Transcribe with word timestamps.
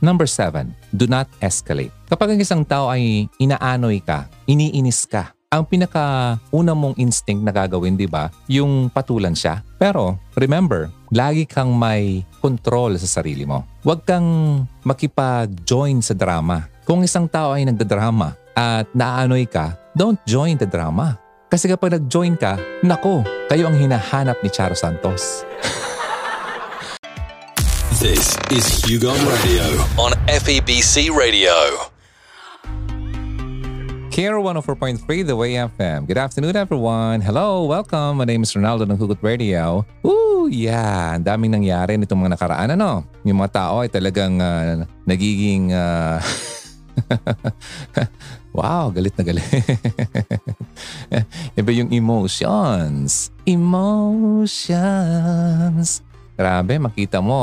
Number 0.00 0.24
seven, 0.24 0.72
do 0.96 1.04
not 1.04 1.28
escalate. 1.44 1.92
Kapag 2.08 2.32
ang 2.34 2.40
isang 2.40 2.64
tao 2.64 2.88
ay 2.88 3.28
inaanoy 3.36 4.00
ka, 4.00 4.26
iniinis 4.48 5.04
ka, 5.04 5.36
ang 5.52 5.66
pinaka-una 5.66 6.72
mong 6.72 6.96
instinct 6.96 7.44
na 7.44 7.52
gagawin, 7.52 7.98
di 7.98 8.08
ba, 8.08 8.32
yung 8.48 8.88
patulan 8.88 9.36
siya. 9.36 9.60
Pero 9.76 10.16
remember, 10.38 10.88
lagi 11.12 11.44
kang 11.44 11.74
may 11.74 12.24
control 12.38 12.96
sa 12.96 13.20
sarili 13.20 13.44
mo. 13.44 13.66
Huwag 13.82 14.06
kang 14.06 14.62
makipag-join 14.86 16.00
sa 16.00 16.14
drama. 16.16 16.70
Kung 16.86 17.04
isang 17.04 17.26
tao 17.26 17.52
ay 17.52 17.66
nagdadrama 17.66 18.38
at 18.54 18.86
naaanoy 18.94 19.44
ka, 19.50 19.74
don't 19.92 20.22
join 20.22 20.54
the 20.54 20.70
drama. 20.70 21.18
Kasi 21.50 21.66
kapag 21.66 21.98
nag-join 21.98 22.38
ka, 22.38 22.54
nako, 22.86 23.26
kayo 23.50 23.66
ang 23.66 23.74
hinahanap 23.74 24.38
ni 24.40 24.48
Charo 24.54 24.78
Santos. 24.78 25.42
This 28.00 28.32
is 28.48 28.64
Hugon 28.88 29.20
Radio 29.28 29.76
on 30.00 30.16
FEBC 30.24 31.12
Radio. 31.12 31.52
Care 34.08 34.40
104.3 34.40 35.04
The 35.28 35.36
Way 35.36 35.60
FM. 35.68 36.08
Good 36.08 36.16
afternoon 36.16 36.56
everyone. 36.56 37.20
Hello, 37.20 37.68
welcome. 37.68 38.16
My 38.16 38.24
name 38.24 38.40
is 38.40 38.56
Ronaldo 38.56 38.88
ng 38.88 38.96
Hugot 38.96 39.20
Radio. 39.20 39.84
Ooh, 40.00 40.48
yeah. 40.48 41.12
Ang 41.12 41.28
daming 41.28 41.52
nangyari 41.52 42.00
nitong 42.00 42.24
mga 42.24 42.40
nakaraan. 42.40 42.72
Ano? 42.72 43.04
Yung 43.20 43.36
mga 43.36 43.68
tao 43.68 43.84
ay 43.84 43.92
talagang 43.92 44.40
uh, 44.40 44.88
nagiging... 45.04 45.76
Uh, 45.76 46.24
wow, 48.56 48.88
galit 48.88 49.12
na 49.20 49.28
galit. 49.28 49.44
Iba 51.60 51.68
yung 51.76 51.92
emotions. 51.92 53.28
Emotions. 53.44 54.40
Grabe, 56.40 56.80
makita 56.80 57.20
mo 57.20 57.36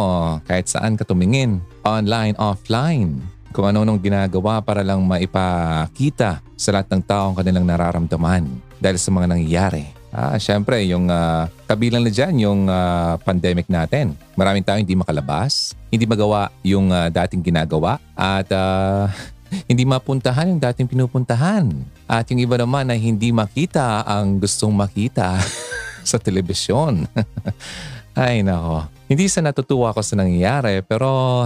kahit 0.50 0.74
saan 0.74 0.98
ka 0.98 1.06
tumingin. 1.06 1.62
Online, 1.86 2.34
offline 2.42 3.22
kung 3.54 3.70
ano-anong 3.70 4.02
ginagawa 4.02 4.58
para 4.58 4.82
lang 4.82 5.06
maipakita 5.06 6.42
sa 6.58 6.70
lahat 6.74 6.90
ng 6.90 7.06
tao 7.06 7.30
ang 7.30 7.38
kanilang 7.38 7.62
nararamdaman 7.70 8.50
dahil 8.82 8.98
sa 8.98 9.14
mga 9.14 9.38
nangyayari. 9.38 9.86
Ah, 10.10 10.42
syempre, 10.42 10.82
yung 10.90 11.14
uh, 11.14 11.46
kabilang 11.70 12.02
na 12.02 12.10
dyan, 12.10 12.42
yung 12.42 12.66
uh, 12.66 13.22
pandemic 13.22 13.70
natin. 13.70 14.18
Maraming 14.34 14.66
tao 14.66 14.82
hindi 14.82 14.98
makalabas, 14.98 15.78
hindi 15.94 16.10
magawa 16.10 16.50
yung 16.66 16.90
uh, 16.90 17.14
dating 17.14 17.46
ginagawa, 17.54 18.02
at 18.18 18.50
uh, 18.50 19.06
hindi 19.70 19.86
mapuntahan 19.86 20.58
yung 20.58 20.62
dating 20.74 20.90
pinupuntahan. 20.90 21.70
At 22.10 22.34
yung 22.34 22.42
iba 22.42 22.58
naman 22.58 22.90
ay 22.90 22.98
hindi 22.98 23.30
makita 23.30 24.10
ang 24.10 24.42
gustong 24.42 24.74
makita 24.74 25.38
sa 26.10 26.18
telebisyon. 26.18 27.06
ay 28.18 28.42
nako, 28.42 28.90
hindi 29.06 29.30
sa 29.30 29.46
natutuwa 29.46 29.94
ko 29.94 30.02
sa 30.02 30.18
nangyayari 30.18 30.82
pero 30.82 31.46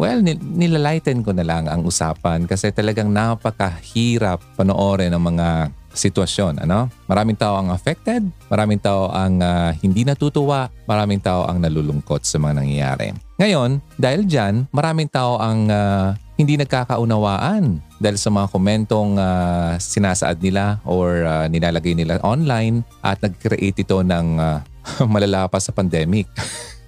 Well, 0.00 0.24
nilalighten 0.24 1.20
ko 1.20 1.36
na 1.36 1.44
lang 1.44 1.68
ang 1.68 1.84
usapan 1.84 2.48
kasi 2.48 2.72
talagang 2.72 3.12
napakahirap 3.12 4.40
panoorin 4.56 5.12
ang 5.12 5.20
mga 5.20 5.68
sitwasyon. 5.92 6.64
Ano? 6.64 6.88
Maraming 7.04 7.36
tao 7.36 7.60
ang 7.60 7.68
affected, 7.68 8.24
maraming 8.48 8.80
tao 8.80 9.12
ang 9.12 9.44
uh, 9.44 9.76
hindi 9.84 10.08
natutuwa, 10.08 10.72
maraming 10.88 11.20
tao 11.20 11.44
ang 11.44 11.60
nalulungkot 11.60 12.24
sa 12.24 12.40
mga 12.40 12.64
nangyayari. 12.64 13.12
Ngayon, 13.36 13.84
dahil 14.00 14.24
dyan, 14.24 14.64
maraming 14.72 15.12
tao 15.12 15.36
ang 15.36 15.68
uh, 15.68 16.16
hindi 16.40 16.56
nagkakaunawaan 16.56 17.78
dahil 18.00 18.16
sa 18.16 18.32
mga 18.32 18.48
komentong 18.48 19.20
uh, 19.20 19.76
sinasaad 19.76 20.40
nila 20.40 20.80
or 20.88 21.22
uh, 21.28 21.46
nilalagay 21.46 21.92
nila 21.92 22.16
online 22.24 22.80
at 23.04 23.20
nag-create 23.20 23.84
ito 23.84 24.00
ng 24.00 24.40
uh, 24.40 24.58
malala 25.14 25.48
pa 25.48 25.58
sa 25.62 25.72
pandemic. 25.74 26.28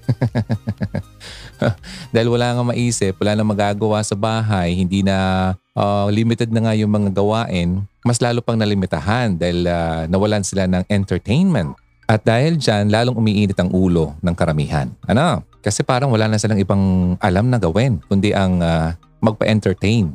Dahil 2.15 2.29
wala 2.29 2.55
nga 2.55 2.65
maisip, 2.67 3.17
wala 3.21 3.39
na 3.39 3.45
magagawa 3.47 4.03
sa 4.05 4.17
bahay, 4.19 4.77
hindi 4.77 5.01
na 5.01 5.53
uh, 5.77 6.09
limited 6.13 6.53
na 6.53 6.69
nga 6.69 6.73
yung 6.77 6.93
mga 6.93 7.15
gawain, 7.15 7.83
mas 8.05 8.21
lalo 8.21 8.45
pang 8.45 8.59
nalimitahan 8.59 9.33
dahil 9.33 9.65
uh, 9.65 10.05
nawalan 10.13 10.45
sila 10.45 10.69
ng 10.69 10.85
entertainment. 10.93 11.73
At 12.05 12.21
dahil 12.21 12.61
dyan, 12.61 12.93
lalong 12.93 13.17
umiinit 13.17 13.57
ang 13.57 13.73
ulo 13.73 14.13
ng 14.21 14.35
karamihan. 14.37 14.93
Ano? 15.09 15.41
Kasi 15.65 15.81
parang 15.81 16.13
wala 16.13 16.29
na 16.29 16.37
silang 16.37 16.61
ibang 16.61 17.17
alam 17.17 17.49
na 17.49 17.57
gawin, 17.57 17.97
kundi 18.05 18.37
ang 18.37 18.61
uh, 18.61 18.93
magpa-entertain. 19.25 20.13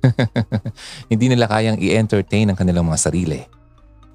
hindi 1.12 1.26
nila 1.28 1.44
kayang 1.44 1.76
i-entertain 1.76 2.48
ang 2.48 2.56
kanilang 2.56 2.88
mga 2.88 3.04
sarili. 3.04 3.44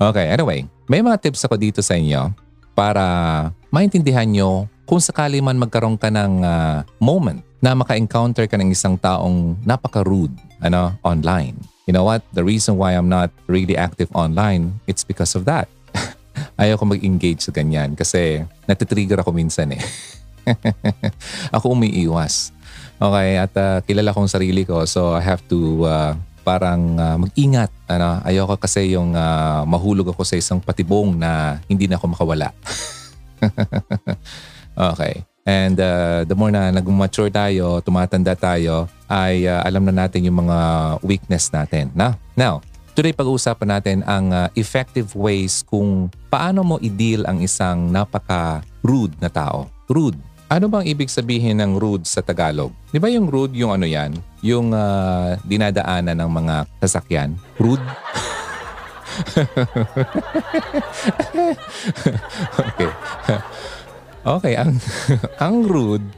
Okay, 0.02 0.34
anyway, 0.34 0.66
may 0.90 1.06
mga 1.06 1.22
tips 1.22 1.46
ako 1.46 1.62
dito 1.62 1.86
sa 1.86 1.94
inyo 1.94 2.49
para 2.80 3.08
maintindihan 3.68 4.24
nyo 4.24 4.72
kung 4.88 5.04
sakali 5.04 5.44
man 5.44 5.60
magkaroon 5.60 6.00
ka 6.00 6.08
ng 6.08 6.40
uh, 6.40 6.88
moment 7.04 7.44
na 7.60 7.76
maka-encounter 7.76 8.48
ka 8.48 8.56
ng 8.56 8.72
isang 8.72 8.96
taong 8.96 9.60
napaka-rude 9.68 10.32
ano, 10.64 10.96
online. 11.04 11.60
You 11.84 11.92
know 11.92 12.08
what? 12.08 12.24
The 12.32 12.40
reason 12.40 12.80
why 12.80 12.96
I'm 12.96 13.12
not 13.12 13.36
really 13.52 13.76
active 13.76 14.08
online, 14.16 14.80
it's 14.88 15.04
because 15.04 15.36
of 15.36 15.44
that. 15.52 15.68
Ayaw 16.62 16.80
ko 16.80 16.88
mag-engage 16.88 17.44
sa 17.44 17.52
ganyan 17.52 18.00
kasi 18.00 18.48
natitrigger 18.64 19.20
ako 19.20 19.36
minsan 19.36 19.76
eh. 19.76 19.84
ako 21.56 21.76
umiiwas. 21.76 22.56
Okay, 22.96 23.30
at 23.44 23.52
uh, 23.60 23.84
kilala 23.84 24.16
kong 24.16 24.32
sarili 24.32 24.64
ko 24.64 24.88
so 24.88 25.12
I 25.12 25.24
have 25.24 25.44
to 25.52 25.84
uh, 25.84 26.12
parang 26.50 26.98
uh, 26.98 27.18
mag-ingat. 27.22 27.70
Ano? 27.86 28.26
Ayoko 28.26 28.58
kasi 28.58 28.98
yung 28.98 29.14
uh, 29.14 29.62
mahulog 29.70 30.10
ako 30.10 30.26
sa 30.26 30.34
isang 30.34 30.58
patibong 30.58 31.14
na 31.14 31.62
hindi 31.70 31.86
na 31.86 32.02
ako 32.02 32.18
makawala. 32.18 32.50
Okay. 34.80 35.28
And 35.44 35.76
uh, 35.76 36.24
the 36.24 36.38
more 36.40 36.56
na 36.56 36.72
nag-mature 36.72 37.28
tayo, 37.28 37.84
tumatanda 37.84 38.32
tayo, 38.32 38.88
ay 39.12 39.44
uh, 39.44 39.60
alam 39.68 39.84
na 39.92 40.06
natin 40.06 40.24
yung 40.24 40.48
mga 40.48 40.58
weakness 41.04 41.52
natin. 41.52 41.92
Na? 41.92 42.16
Now, 42.40 42.64
today 42.96 43.12
pag-uusapan 43.12 43.68
natin 43.68 43.98
ang 44.08 44.32
uh, 44.32 44.48
effective 44.56 45.12
ways 45.20 45.66
kung 45.68 46.08
paano 46.32 46.64
mo 46.64 46.76
i-deal 46.80 47.28
ang 47.28 47.44
isang 47.44 47.92
napaka-rude 47.92 49.20
na 49.20 49.28
tao. 49.28 49.68
Rude. 49.90 50.22
Ano 50.50 50.66
bang 50.66 50.82
ibig 50.90 51.14
sabihin 51.14 51.62
ng 51.62 51.78
rude 51.78 52.10
sa 52.10 52.26
Tagalog? 52.26 52.74
Di 52.90 52.98
ba 52.98 53.06
yung 53.06 53.30
rude 53.30 53.54
yung 53.54 53.70
ano 53.70 53.86
yan? 53.86 54.18
Yung 54.42 54.74
uh, 54.74 55.38
dinadaanan 55.46 56.18
ng 56.18 56.26
mga 56.26 56.66
sasakyan? 56.82 57.38
Rude? 57.62 57.86
okay. 62.66 62.90
Okay, 64.26 64.54
ang 64.58 64.74
ang 65.46 65.70
rude 65.70 66.10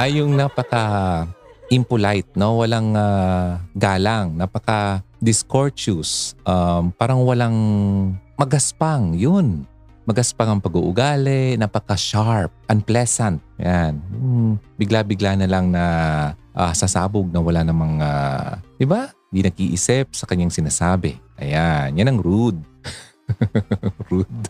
ay 0.00 0.16
yung 0.16 0.32
napaka 0.32 1.28
impolite, 1.68 2.32
no? 2.40 2.64
Walang 2.64 2.96
uh, 2.96 3.60
galang, 3.76 4.32
napaka 4.32 5.04
discourteous, 5.20 6.32
um, 6.48 6.88
parang 6.96 7.20
walang 7.20 7.52
magaspang, 8.40 9.12
yun. 9.12 9.68
Magaspang 10.04 10.52
ang 10.52 10.60
pag-uugali, 10.60 11.56
napaka-sharp, 11.56 12.52
unpleasant. 12.68 13.40
Yan. 13.56 13.96
Hmm, 14.12 14.54
bigla-bigla 14.76 15.32
na 15.40 15.48
lang 15.48 15.72
na 15.72 15.84
uh, 16.52 16.72
sasabog 16.76 17.32
na 17.32 17.40
wala 17.40 17.64
namang, 17.64 18.04
uh, 18.04 18.60
di 18.76 18.84
ba? 18.84 19.08
Di 19.32 19.40
nag-iisip 19.40 20.12
sa 20.12 20.28
kanyang 20.28 20.52
sinasabi. 20.52 21.16
Ayan, 21.40 21.96
yan 21.96 22.12
ang 22.12 22.20
rude. 22.20 22.60
rude. 24.12 24.44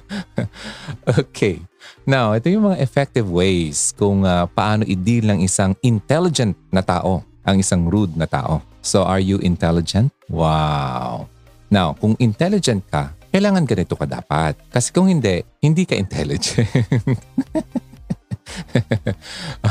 okay. 1.26 1.58
Now, 2.06 2.38
ito 2.38 2.46
yung 2.46 2.70
mga 2.70 2.78
effective 2.78 3.26
ways 3.26 3.90
kung 3.98 4.22
uh, 4.22 4.46
paano 4.46 4.86
i-deal 4.86 5.26
ng 5.26 5.42
isang 5.42 5.74
intelligent 5.82 6.54
na 6.70 6.86
tao 6.86 7.26
ang 7.42 7.58
isang 7.58 7.90
rude 7.90 8.14
na 8.14 8.30
tao. 8.30 8.62
So, 8.82 9.02
are 9.02 9.18
you 9.18 9.42
intelligent? 9.42 10.14
Wow. 10.30 11.26
Now, 11.66 11.98
kung 11.98 12.14
intelligent 12.22 12.86
ka, 12.86 13.14
kailangan 13.32 13.64
ganito 13.64 13.96
ka 13.96 14.04
dapat. 14.04 14.54
Kasi 14.68 14.92
kung 14.92 15.08
hindi, 15.08 15.40
hindi 15.64 15.88
ka 15.88 15.96
intelligent. 15.96 16.68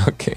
okay. 0.10 0.36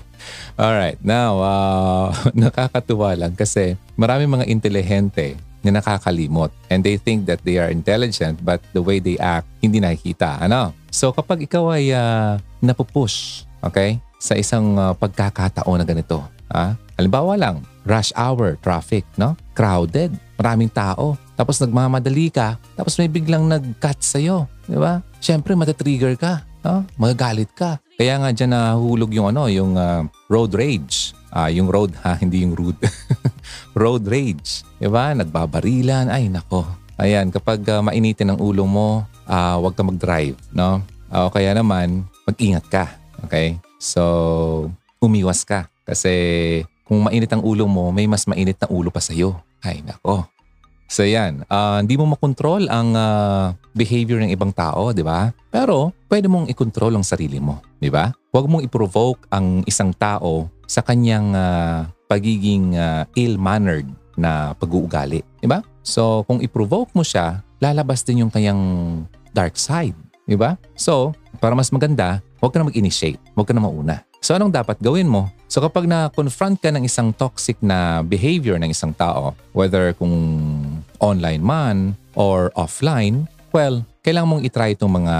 All 0.61 0.77
right. 0.77 1.01
Now, 1.01 1.41
uh, 1.41 2.09
nakakatuwa 2.37 3.17
lang 3.17 3.32
kasi 3.35 3.81
marami 3.97 4.29
mga 4.29 4.47
intelihente 4.47 5.41
na 5.65 5.81
nakakalimot. 5.81 6.53
And 6.69 6.85
they 6.85 7.00
think 7.00 7.25
that 7.26 7.41
they 7.43 7.56
are 7.56 7.73
intelligent 7.73 8.44
but 8.44 8.61
the 8.76 8.85
way 8.85 9.00
they 9.00 9.17
act, 9.17 9.49
hindi 9.65 9.81
nakikita. 9.81 10.44
Ano? 10.44 10.76
So 10.93 11.11
kapag 11.11 11.49
ikaw 11.49 11.73
ay 11.73 11.97
uh, 11.97 12.37
napupush, 12.61 13.49
okay, 13.65 13.97
sa 14.21 14.37
isang 14.37 14.76
uh, 14.76 14.93
pagkakataon 14.93 15.81
na 15.81 15.88
ganito, 15.88 16.21
ah, 16.53 16.76
halimbawa 17.00 17.41
lang, 17.41 17.65
rush 17.88 18.12
hour, 18.15 18.61
traffic, 18.61 19.09
no? 19.17 19.35
Crowded, 19.56 20.12
maraming 20.37 20.73
tao. 20.73 21.17
Tapos 21.35 21.59
nagmamadali 21.59 22.31
ka, 22.31 22.59
tapos 22.79 22.95
may 22.99 23.11
biglang 23.11 23.47
nag-cut 23.51 23.99
sa'yo. 23.99 24.47
Di 24.71 24.79
ba? 24.79 25.03
Siyempre, 25.19 25.59
matatrigger 25.59 26.15
ka. 26.15 26.47
No? 26.65 26.87
Magagalit 26.97 27.53
ka. 27.53 27.83
Kaya 27.95 28.19
nga 28.19 28.31
dyan 28.35 28.57
nahulog 28.57 29.11
yung 29.15 29.29
ano, 29.31 29.47
yung 29.51 29.77
uh, 29.77 30.07
road 30.31 30.55
rage. 30.55 31.13
Uh, 31.35 31.51
yung 31.51 31.67
road 31.67 31.93
ha, 32.07 32.17
hindi 32.23 32.47
yung 32.47 32.55
rude. 32.55 32.79
road 33.79 34.07
rage. 34.07 34.63
Diba? 34.79 35.13
Nagbabarilan. 35.13 36.09
Ay, 36.09 36.31
nako. 36.31 36.65
Ayan, 36.95 37.35
kapag 37.35 37.61
uh, 37.67 37.83
mainitin 37.83 38.35
ang 38.35 38.39
ulo 38.39 38.65
mo, 38.65 39.03
uh, 39.27 39.55
huwag 39.59 39.75
ka 39.75 39.83
mag-drive. 39.83 40.39
No? 40.55 40.81
Uh, 41.11 41.29
kaya 41.31 41.53
naman, 41.53 42.07
mag-ingat 42.25 42.65
ka. 42.71 42.85
Okay? 43.27 43.59
So, 43.83 44.71
umiwas 45.03 45.43
ka. 45.43 45.67
Kasi 45.85 46.13
kung 46.87 47.05
mainit 47.05 47.29
ang 47.33 47.45
ulo 47.45 47.69
mo, 47.69 47.93
may 47.93 48.09
mas 48.09 48.25
mainit 48.25 48.57
na 48.63 48.71
ulo 48.71 48.89
pa 48.89 49.03
sa'yo. 49.03 49.37
Ay, 49.61 49.85
nako. 49.85 50.25
So 50.89 51.03
yan, 51.03 51.43
uh, 51.49 51.81
hindi 51.81 51.97
mo 51.97 52.13
makontrol 52.13 52.69
ang 52.69 52.95
uh, 52.95 53.57
behavior 53.73 54.21
ng 54.21 54.31
ibang 54.31 54.53
tao, 54.53 54.93
di 54.93 55.03
ba? 55.03 55.33
Pero 55.49 55.91
pwede 56.07 56.29
mong 56.29 56.47
i-control 56.53 56.95
ang 56.95 57.05
sarili 57.07 57.41
mo, 57.41 57.65
di 57.81 57.89
ba? 57.89 58.13
Huwag 58.31 58.47
mong 58.47 58.63
i-provoke 58.63 59.27
ang 59.33 59.65
isang 59.65 59.91
tao 59.97 60.47
sa 60.69 60.85
kanyang 60.85 61.33
uh, 61.35 61.89
pagiging 62.07 62.77
uh, 62.77 63.09
ill-mannered 63.17 63.89
na 64.15 64.55
pag-uugali, 64.55 65.25
di 65.41 65.49
ba? 65.49 65.65
So 65.83 66.23
kung 66.29 66.45
i-provoke 66.45 66.93
mo 66.95 67.03
siya, 67.03 67.43
lalabas 67.59 68.05
din 68.05 68.23
yung 68.23 68.33
kanyang 68.33 68.63
dark 69.35 69.57
side, 69.59 69.97
di 70.29 70.37
ba? 70.37 70.55
So 70.77 71.17
para 71.41 71.57
mas 71.57 71.73
maganda, 71.75 72.23
huwag 72.39 72.55
ka 72.55 72.61
na 72.61 72.69
mag-initiate, 72.69 73.21
huwag 73.35 73.49
ka 73.49 73.57
na 73.57 73.65
mauna. 73.65 73.97
So 74.25 74.33
anong 74.33 74.57
dapat 74.57 74.81
gawin 74.81 75.05
mo? 75.05 75.29
So 75.53 75.61
kapag 75.61 75.85
na-confront 75.85 76.57
ka 76.57 76.73
ng 76.73 76.89
isang 76.89 77.13
toxic 77.13 77.61
na 77.61 78.01
behavior 78.01 78.57
ng 78.57 78.73
isang 78.73 78.97
tao, 78.97 79.37
whether 79.53 79.93
kung 79.93 80.17
online 81.05 81.45
man 81.45 81.77
or 82.17 82.49
offline, 82.56 83.29
well, 83.53 83.85
kailangan 84.01 84.29
mong 84.33 84.43
itry 84.49 84.73
itong 84.73 85.05
mga 85.05 85.17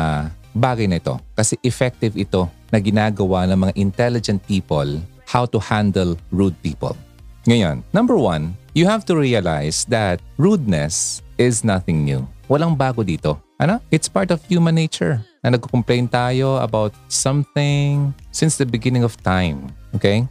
bagay 0.57 0.89
na 0.89 0.97
ito 0.97 1.21
kasi 1.37 1.61
effective 1.61 2.17
ito 2.17 2.49
na 2.73 2.81
ginagawa 2.81 3.45
ng 3.53 3.69
mga 3.69 3.73
intelligent 3.77 4.41
people 4.49 4.97
how 5.29 5.45
to 5.45 5.61
handle 5.61 6.17
rude 6.33 6.57
people. 6.65 6.97
Ngayon, 7.45 7.85
number 7.93 8.17
one, 8.17 8.57
you 8.73 8.89
have 8.89 9.05
to 9.05 9.13
realize 9.13 9.85
that 9.93 10.25
rudeness 10.41 11.21
is 11.37 11.61
nothing 11.61 12.09
new. 12.09 12.25
Walang 12.49 12.73
bago 12.73 13.05
dito. 13.05 13.37
Ano? 13.61 13.85
It's 13.93 14.09
part 14.09 14.33
of 14.33 14.41
human 14.49 14.75
nature 14.75 15.21
na 15.45 15.53
nagko-complain 15.53 16.09
tayo 16.09 16.57
about 16.65 16.97
something 17.07 18.17
since 18.33 18.57
the 18.57 18.65
beginning 18.65 19.05
of 19.05 19.15
time. 19.21 19.69
Okay? 19.93 20.25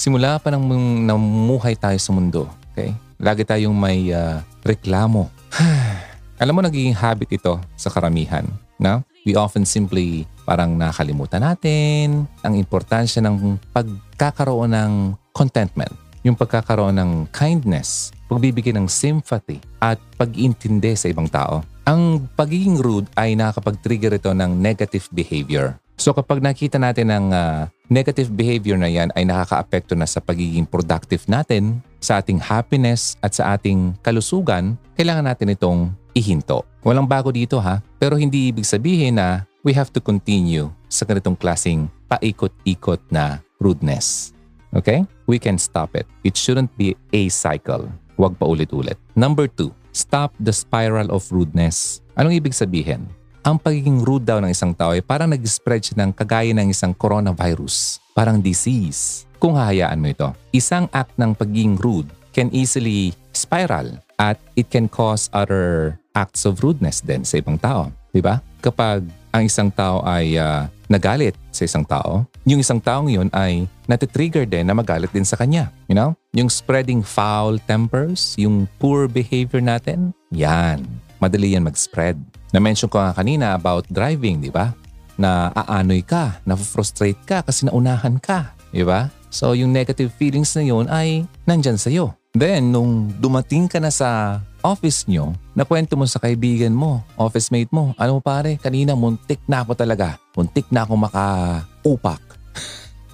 Simula 0.00 0.42
pa 0.42 0.50
nang 0.50 0.66
namuhay 1.06 1.78
tayo 1.78 1.96
sa 2.02 2.10
mundo. 2.10 2.50
Okay? 2.74 2.94
Lagi 3.18 3.42
tayong 3.42 3.74
may 3.74 4.14
uh, 4.14 4.38
reklamo. 4.62 5.26
Alam 6.42 6.54
mo, 6.54 6.60
nagiging 6.62 6.94
habit 6.94 7.34
ito 7.34 7.58
sa 7.74 7.90
karamihan. 7.90 8.46
No? 8.78 9.02
We 9.26 9.34
often 9.34 9.66
simply 9.66 10.22
parang 10.46 10.78
nakalimutan 10.78 11.42
natin 11.42 12.30
ang 12.46 12.54
importansya 12.54 13.18
ng 13.26 13.58
pagkakaroon 13.74 14.70
ng 14.70 14.92
contentment. 15.34 15.90
Yung 16.22 16.38
pagkakaroon 16.38 16.94
ng 16.94 17.10
kindness, 17.34 18.14
pagbibigay 18.30 18.70
ng 18.78 18.86
sympathy 18.86 19.58
at 19.82 19.98
pag-iintindi 20.14 20.94
sa 20.94 21.10
ibang 21.10 21.26
tao. 21.26 21.66
Ang 21.90 22.30
pagiging 22.38 22.78
rude 22.78 23.10
ay 23.18 23.34
nakakapag-trigger 23.34 24.22
ito 24.22 24.30
ng 24.30 24.54
negative 24.62 25.10
behavior. 25.10 25.74
So 25.98 26.14
kapag 26.14 26.38
nakita 26.38 26.78
natin 26.78 27.10
ng 27.10 27.26
uh, 27.34 27.66
negative 27.88 28.28
behavior 28.32 28.76
na 28.76 28.88
yan 28.88 29.08
ay 29.16 29.24
nakakaapekto 29.24 29.96
na 29.96 30.04
sa 30.04 30.20
pagiging 30.20 30.68
productive 30.68 31.24
natin, 31.26 31.80
sa 31.98 32.20
ating 32.22 32.38
happiness 32.38 33.16
at 33.24 33.34
sa 33.34 33.56
ating 33.56 33.96
kalusugan, 34.04 34.76
kailangan 34.94 35.26
natin 35.26 35.52
itong 35.52 35.80
ihinto. 36.14 36.62
Walang 36.84 37.08
bago 37.08 37.32
dito 37.32 37.58
ha, 37.58 37.82
pero 37.98 38.14
hindi 38.14 38.52
ibig 38.52 38.68
sabihin 38.68 39.18
na 39.18 39.42
we 39.66 39.74
have 39.74 39.90
to 39.90 39.98
continue 39.98 40.70
sa 40.86 41.08
ganitong 41.08 41.36
klasing 41.36 41.90
paikot-ikot 42.06 43.02
na 43.10 43.42
rudeness. 43.58 44.30
Okay? 44.72 45.02
We 45.26 45.40
can 45.40 45.58
stop 45.58 45.96
it. 45.96 46.06
It 46.22 46.38
shouldn't 46.38 46.70
be 46.78 46.94
a 47.12 47.28
cycle. 47.32 47.88
Huwag 48.14 48.38
pa 48.38 48.46
ulit-ulit. 48.46 48.96
Number 49.16 49.48
two, 49.48 49.72
Stop 49.98 50.30
the 50.38 50.54
spiral 50.54 51.10
of 51.10 51.26
rudeness. 51.34 52.04
Anong 52.14 52.38
ibig 52.38 52.54
sabihin? 52.54 53.10
Ang 53.48 53.56
pagiging 53.56 54.04
rude 54.04 54.28
daw 54.28 54.44
ng 54.44 54.52
isang 54.52 54.76
tao 54.76 54.92
ay 54.92 55.00
parang 55.00 55.32
nag-spread 55.32 55.80
siya 55.80 56.04
ng 56.04 56.12
kagaya 56.12 56.52
ng 56.52 56.68
isang 56.68 56.92
coronavirus. 56.92 57.96
Parang 58.12 58.44
disease. 58.44 59.24
Kung 59.40 59.56
hahayaan 59.56 59.96
mo 59.96 60.12
ito, 60.12 60.28
isang 60.52 60.84
act 60.92 61.16
ng 61.16 61.32
pagiging 61.32 61.80
rude 61.80 62.12
can 62.36 62.52
easily 62.52 63.16
spiral 63.32 63.88
at 64.20 64.36
it 64.52 64.68
can 64.68 64.84
cause 64.84 65.32
other 65.32 65.96
acts 66.12 66.44
of 66.44 66.60
rudeness 66.60 67.00
din 67.00 67.24
sa 67.24 67.40
ibang 67.40 67.56
tao. 67.56 67.88
Diba? 68.12 68.44
Kapag 68.60 69.08
ang 69.32 69.42
isang 69.48 69.72
tao 69.72 70.04
ay 70.04 70.36
uh, 70.36 70.68
nagalit 70.92 71.32
sa 71.48 71.64
isang 71.64 71.88
tao, 71.88 72.28
yung 72.44 72.60
isang 72.60 72.84
taong 72.84 73.08
yun 73.08 73.32
ay 73.32 73.64
natitrigger 73.88 74.44
din 74.44 74.68
na 74.68 74.76
magalit 74.76 75.08
din 75.08 75.24
sa 75.24 75.40
kanya. 75.40 75.72
You 75.88 75.96
know? 75.96 76.12
Yung 76.36 76.52
spreading 76.52 77.00
foul 77.00 77.56
tempers, 77.64 78.36
yung 78.36 78.68
poor 78.76 79.08
behavior 79.08 79.64
natin, 79.64 80.12
yan. 80.28 80.84
Madali 81.18 81.54
yan 81.54 81.66
mag-spread. 81.66 82.18
Na-mention 82.54 82.88
ko 82.88 83.02
nga 83.02 83.12
kanina 83.12 83.58
about 83.58 83.84
driving, 83.90 84.38
di 84.38 84.50
ba? 84.50 84.72
Na 85.18 85.50
aanoy 85.52 86.06
ka, 86.06 86.38
na-frustrate 86.46 87.18
ka 87.26 87.42
kasi 87.42 87.66
naunahan 87.66 88.16
ka. 88.22 88.54
Di 88.70 88.86
ba? 88.86 89.10
So 89.28 89.52
yung 89.52 89.74
negative 89.74 90.14
feelings 90.16 90.54
na 90.56 90.64
yun 90.64 90.86
ay 90.88 91.28
nandyan 91.44 91.76
sa'yo. 91.76 92.16
Then, 92.38 92.70
nung 92.70 93.10
dumating 93.18 93.66
ka 93.66 93.80
na 93.82 93.90
sa 93.90 94.40
office 94.62 95.08
nyo, 95.10 95.34
nakwento 95.58 95.98
mo 95.98 96.06
sa 96.06 96.20
kaibigan 96.22 96.70
mo, 96.70 97.02
office 97.18 97.50
mate 97.50 97.72
mo, 97.72 97.96
ano 97.98 98.20
pare, 98.22 98.60
kanina 98.60 98.94
muntik 98.94 99.42
na 99.48 99.64
ako 99.64 99.74
talaga. 99.74 100.20
Muntik 100.36 100.70
na 100.70 100.86
ako 100.86 100.94
maka-upak. 101.08 102.22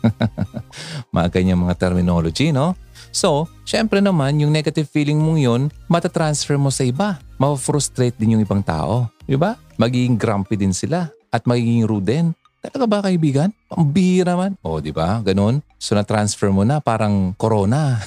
mga 1.14 1.28
ganyan 1.32 1.62
mga 1.62 1.78
terminology, 1.78 2.52
no? 2.52 2.76
So, 3.14 3.46
syempre 3.62 4.02
naman, 4.02 4.42
yung 4.42 4.50
negative 4.50 4.90
feeling 4.90 5.22
mong 5.22 5.38
yun, 5.38 5.62
matatransfer 5.86 6.58
mo 6.58 6.74
sa 6.74 6.82
iba. 6.82 7.22
Ma-frustrate 7.38 8.18
din 8.18 8.34
yung 8.34 8.42
ibang 8.42 8.58
tao. 8.58 9.06
Di 9.22 9.38
ba? 9.38 9.54
Magiging 9.78 10.18
grumpy 10.18 10.58
din 10.58 10.74
sila 10.74 11.06
at 11.30 11.46
magiging 11.46 11.86
rude 11.86 12.10
din. 12.10 12.26
Talaga 12.58 12.84
ba 12.90 12.98
kaibigan? 13.06 13.54
Pambihira 13.70 14.34
man. 14.34 14.58
O, 14.66 14.82
di 14.82 14.90
ba? 14.90 15.22
Ganun. 15.22 15.62
So, 15.78 15.94
na-transfer 15.94 16.50
mo 16.50 16.66
na 16.66 16.82
parang 16.82 17.38
corona. 17.38 18.02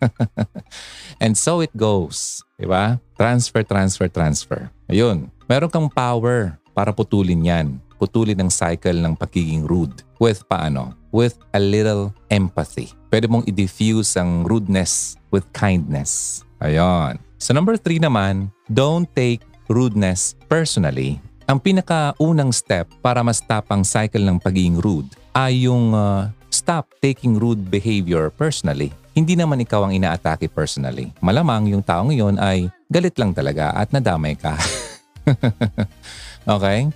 And 1.24 1.40
so 1.40 1.64
it 1.64 1.72
goes. 1.72 2.44
Di 2.60 2.68
ba? 2.68 3.00
Transfer, 3.16 3.64
transfer, 3.64 4.12
transfer. 4.12 4.68
Ayun. 4.92 5.32
Meron 5.48 5.72
kang 5.72 5.88
power 5.88 6.60
para 6.76 6.92
putulin 6.92 7.48
yan. 7.48 7.80
Putulin 7.96 8.36
ang 8.36 8.52
cycle 8.52 9.00
ng 9.00 9.16
pagiging 9.16 9.64
rude. 9.64 10.04
With 10.20 10.44
paano? 10.44 10.99
With 11.10 11.38
a 11.50 11.58
little 11.58 12.14
empathy. 12.30 12.94
Pwede 13.10 13.26
mong 13.26 13.46
i-diffuse 13.50 14.14
ang 14.14 14.46
rudeness 14.46 15.18
with 15.34 15.42
kindness. 15.50 16.42
Ayun. 16.62 17.18
So 17.42 17.50
number 17.50 17.74
three 17.74 17.98
naman, 17.98 18.54
don't 18.70 19.10
take 19.10 19.42
rudeness 19.66 20.38
personally. 20.46 21.18
Ang 21.50 21.58
pinakaunang 21.58 22.54
step 22.54 22.86
para 23.02 23.26
ma-stop 23.26 23.66
ang 23.74 23.82
cycle 23.82 24.22
ng 24.22 24.38
pagiging 24.38 24.78
rude 24.78 25.10
ay 25.34 25.66
yung 25.66 25.90
uh, 25.90 26.30
stop 26.46 26.94
taking 27.02 27.34
rude 27.34 27.66
behavior 27.66 28.30
personally 28.30 28.94
hindi 29.14 29.34
naman 29.34 29.60
ikaw 29.60 29.86
ang 29.86 29.92
inaatake 29.94 30.46
personally. 30.48 31.10
Malamang 31.18 31.70
yung 31.74 31.82
taong 31.82 32.14
yon 32.14 32.38
ay 32.38 32.70
galit 32.86 33.14
lang 33.18 33.34
talaga 33.34 33.74
at 33.74 33.90
nadamay 33.90 34.38
ka. 34.38 34.54
okay? 36.56 36.88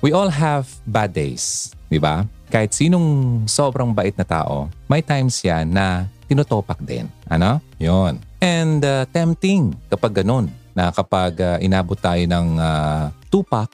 We 0.00 0.14
all 0.14 0.30
have 0.30 0.70
bad 0.86 1.10
days, 1.10 1.74
di 1.90 1.98
ba? 1.98 2.22
Kahit 2.46 2.72
sinong 2.74 3.42
sobrang 3.50 3.90
bait 3.90 4.14
na 4.14 4.22
tao, 4.22 4.70
may 4.86 5.02
times 5.02 5.42
yan 5.42 5.66
na 5.70 6.06
tinutopak 6.30 6.78
din. 6.82 7.10
Ano? 7.26 7.58
Yon. 7.82 8.22
And 8.38 8.82
uh, 8.82 9.06
tempting 9.10 9.74
kapag 9.90 10.22
ganun, 10.22 10.50
na 10.76 10.92
kapag 10.92 11.40
uh, 11.40 11.56
inabot 11.58 11.96
tayo 11.96 12.20
ng 12.20 12.60
uh, 12.60 13.08
tupak, 13.32 13.72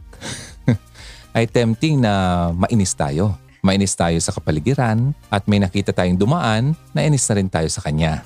ay 1.36 1.50
tempting 1.50 1.98
na 1.98 2.48
mainis 2.54 2.94
tayo. 2.94 3.34
Mainis 3.62 3.94
tayo 3.94 4.18
sa 4.22 4.34
kapaligiran 4.34 5.14
at 5.30 5.46
may 5.46 5.58
nakita 5.58 5.90
tayong 5.90 6.18
dumaan, 6.18 6.74
nainis 6.94 7.26
na 7.30 7.34
rin 7.38 7.50
tayo 7.50 7.66
sa 7.70 7.82
kanya. 7.82 8.22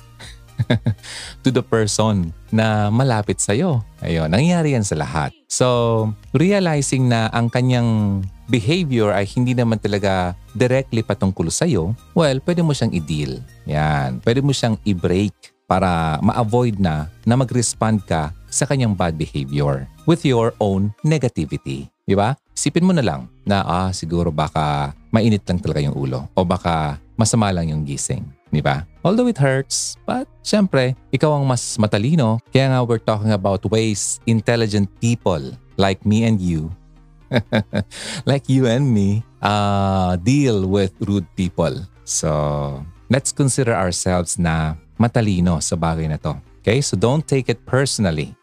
to 1.45 1.53
the 1.53 1.61
person 1.61 2.33
na 2.49 2.89
malapit 2.89 3.37
sa 3.37 3.53
iyo. 3.53 3.85
Ayun, 4.01 4.29
nangyayari 4.29 4.73
yan 4.73 4.85
sa 4.85 4.97
lahat. 4.97 5.29
So, 5.45 6.09
realizing 6.33 7.09
na 7.09 7.29
ang 7.29 7.53
kanyang 7.53 8.21
behavior 8.47 9.11
ay 9.11 9.27
hindi 9.27 9.53
naman 9.53 9.77
talaga 9.77 10.33
directly 10.55 11.03
patungkol 11.03 11.51
sa 11.51 11.67
iyo, 11.67 11.93
well, 12.15 12.39
pwede 12.43 12.63
mo 12.63 12.71
siyang 12.71 12.95
i-deal. 12.95 13.43
Yan, 13.67 14.23
pwede 14.23 14.39
mo 14.41 14.55
siyang 14.55 14.79
i-break 14.87 15.35
para 15.67 16.17
ma-avoid 16.23 16.79
na 16.79 17.11
na 17.27 17.35
mag-respond 17.35 17.99
ka 18.07 18.31
sa 18.47 18.63
kanyang 18.63 18.95
bad 18.95 19.19
behavior 19.19 19.85
with 20.07 20.23
your 20.23 20.55
own 20.63 20.89
negativity. 21.03 21.91
Di 22.07 22.15
ba? 22.15 22.33
Sipin 22.55 22.87
mo 22.87 22.95
na 22.95 23.03
lang 23.03 23.27
na 23.43 23.61
ah, 23.67 23.91
siguro 23.91 24.31
baka 24.31 24.95
mainit 25.11 25.43
lang 25.43 25.59
talaga 25.59 25.83
yung 25.83 25.93
ulo 25.93 26.31
o 26.31 26.47
baka 26.47 26.95
masama 27.19 27.51
lang 27.51 27.67
yung 27.67 27.83
gising. 27.83 28.23
Di 28.47 28.63
ba? 28.63 28.87
Although 29.03 29.27
it 29.27 29.35
hurts, 29.35 29.99
but 30.07 30.23
syempre, 30.39 30.95
ikaw 31.11 31.35
ang 31.35 31.43
mas 31.43 31.75
matalino. 31.75 32.39
Kaya 32.55 32.71
nga 32.71 32.79
we're 32.87 33.03
talking 33.03 33.35
about 33.35 33.59
ways 33.67 34.23
intelligent 34.23 34.87
people 35.03 35.51
like 35.75 35.99
me 36.07 36.23
and 36.23 36.39
you, 36.39 36.71
like 38.29 38.47
you 38.47 38.67
and 38.67 38.87
me, 38.87 39.23
uh, 39.41 40.15
deal 40.17 40.67
with 40.67 40.93
rude 41.03 41.27
people. 41.35 41.73
So, 42.03 42.85
let's 43.09 43.31
consider 43.31 43.75
ourselves 43.75 44.39
na 44.39 44.75
matalino 44.99 45.61
sa 45.61 45.77
bagay 45.77 46.09
na 46.09 46.19
to. 46.19 46.35
Okay? 46.61 46.83
So 46.83 46.99
don't 46.99 47.23
take 47.23 47.47
it 47.47 47.63
personally. 47.63 48.35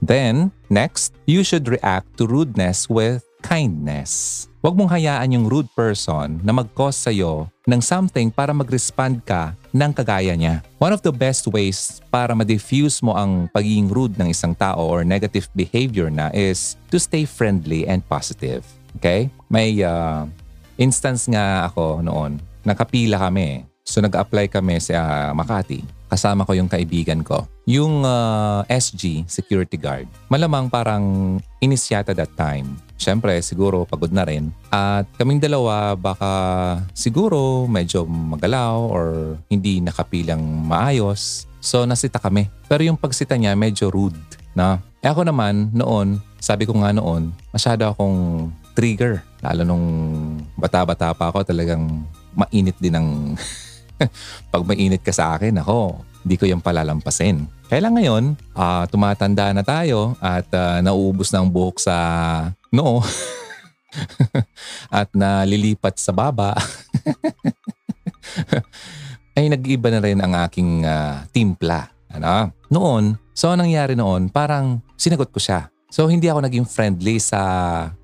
Then, 0.00 0.48
next, 0.72 1.12
you 1.28 1.44
should 1.44 1.68
react 1.68 2.16
to 2.16 2.24
rudeness 2.24 2.88
with 2.88 3.20
kindness. 3.44 4.48
Huwag 4.64 4.76
mong 4.76 4.92
hayaan 4.92 5.36
yung 5.36 5.46
rude 5.48 5.68
person 5.76 6.40
na 6.40 6.56
mag-cause 6.56 6.96
sa'yo 6.96 7.52
ng 7.68 7.80
something 7.84 8.32
para 8.32 8.56
mag-respond 8.56 9.20
ka 9.24 9.52
ng 9.70 9.92
kagaya 9.94 10.34
niya. 10.34 10.66
One 10.82 10.90
of 10.90 11.02
the 11.02 11.14
best 11.14 11.46
ways 11.50 12.02
para 12.10 12.34
ma-diffuse 12.34 12.98
mo 13.00 13.14
ang 13.14 13.46
pagiging 13.54 13.90
rude 13.90 14.18
ng 14.18 14.30
isang 14.30 14.54
tao 14.54 14.82
or 14.82 15.06
negative 15.06 15.46
behavior 15.54 16.10
na 16.10 16.30
is 16.34 16.74
to 16.90 16.98
stay 16.98 17.22
friendly 17.22 17.86
and 17.86 18.02
positive. 18.06 18.66
Okay? 18.98 19.30
May 19.46 19.78
uh, 19.86 20.26
instance 20.74 21.30
nga 21.30 21.70
ako 21.70 22.02
noon, 22.02 22.42
nakapila 22.66 23.30
kami. 23.30 23.69
So 23.84 24.00
nag-apply 24.04 24.52
kami 24.52 24.78
sa 24.78 25.30
uh, 25.30 25.30
Makati. 25.34 25.82
Kasama 26.10 26.46
ko 26.46 26.54
yung 26.54 26.70
kaibigan 26.70 27.22
ko. 27.22 27.46
Yung 27.70 28.02
uh, 28.02 28.66
SG, 28.66 29.24
security 29.30 29.78
guard. 29.78 30.10
Malamang 30.26 30.70
parang 30.70 31.38
inisyata 31.62 32.14
that 32.14 32.34
time 32.34 32.78
syempre 33.00 33.40
siguro 33.40 33.88
pagod 33.88 34.12
na 34.12 34.28
rin. 34.28 34.52
At 34.68 35.08
kaming 35.16 35.40
dalawa 35.40 35.96
baka 35.96 36.32
siguro 36.92 37.64
medyo 37.64 38.04
magalaw 38.04 38.76
or 38.84 39.06
hindi 39.48 39.80
nakapilang 39.80 40.44
maayos. 40.44 41.48
So 41.64 41.88
nasita 41.88 42.20
kami. 42.20 42.52
Pero 42.68 42.84
yung 42.84 43.00
pagsita 43.00 43.40
niya 43.40 43.56
medyo 43.56 43.88
rude. 43.88 44.20
Na? 44.52 44.84
Eh 45.00 45.08
ako 45.08 45.24
naman 45.24 45.72
noon, 45.72 46.20
sabi 46.36 46.68
ko 46.68 46.76
nga 46.76 46.92
noon, 46.92 47.32
masyado 47.56 47.88
akong 47.88 48.52
trigger. 48.76 49.24
Lalo 49.40 49.64
nung 49.64 49.86
bata-bata 50.60 51.16
pa 51.16 51.32
ako 51.32 51.48
talagang 51.48 52.04
mainit 52.36 52.76
din 52.76 52.92
ang 52.92 53.08
pag 54.52 54.62
mainit 54.64 55.04
ka 55.04 55.12
sa 55.12 55.36
akin, 55.36 55.60
ako, 55.60 56.00
hindi 56.24 56.36
ko 56.36 56.44
yung 56.48 56.64
palalampasin. 56.64 57.44
Kaya 57.70 57.86
lang 57.86 57.94
ngayon, 57.96 58.24
uh, 58.58 58.84
tumatanda 58.90 59.54
na 59.54 59.62
tayo 59.62 60.18
at 60.18 60.48
uh, 60.52 60.82
nauubos 60.82 61.30
na 61.30 61.40
ang 61.40 61.48
buhok 61.48 61.78
sa 61.78 61.96
noo 62.74 62.98
at 65.00 65.08
nalilipat 65.14 65.96
sa 65.96 66.10
baba. 66.10 66.58
ay 69.38 69.46
nag-iba 69.46 69.88
na 69.88 70.02
rin 70.02 70.18
ang 70.18 70.34
aking 70.44 70.84
uh, 70.84 71.24
timpla. 71.30 71.88
Ano? 72.10 72.50
Noon, 72.68 73.14
so 73.30 73.54
nangyari 73.54 73.94
noon, 73.94 74.34
parang 74.34 74.82
sinagot 74.98 75.30
ko 75.30 75.38
siya. 75.38 75.70
So 75.90 76.10
hindi 76.10 76.26
ako 76.26 76.42
naging 76.42 76.66
friendly 76.66 77.22
sa 77.22 77.40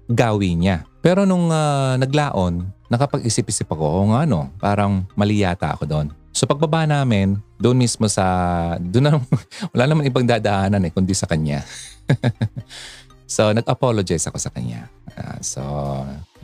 gawin 0.06 0.62
niya. 0.62 0.86
Pero 1.02 1.26
nung 1.26 1.50
uh, 1.50 1.98
naglaon, 1.98 2.70
nakapag-isip-isip 2.90 3.66
ako, 3.70 3.84
o 3.84 4.00
nga 4.14 4.22
no, 4.28 4.50
parang 4.58 5.06
mali 5.18 5.42
yata 5.42 5.74
ako 5.74 5.84
doon. 5.86 6.06
So 6.36 6.44
pagbaba 6.44 6.84
namin, 6.84 7.40
doon 7.56 7.80
mismo 7.80 8.04
sa, 8.12 8.76
doon 8.76 9.04
na, 9.08 9.12
wala 9.72 9.84
naman 9.88 10.04
ibang 10.04 10.28
dadaanan 10.28 10.84
eh, 10.84 10.92
kundi 10.92 11.16
sa 11.16 11.24
kanya. 11.24 11.64
so 13.24 13.50
nag-apologize 13.56 14.28
ako 14.28 14.36
sa 14.36 14.52
kanya. 14.52 14.86
Uh, 15.16 15.38
so 15.40 15.62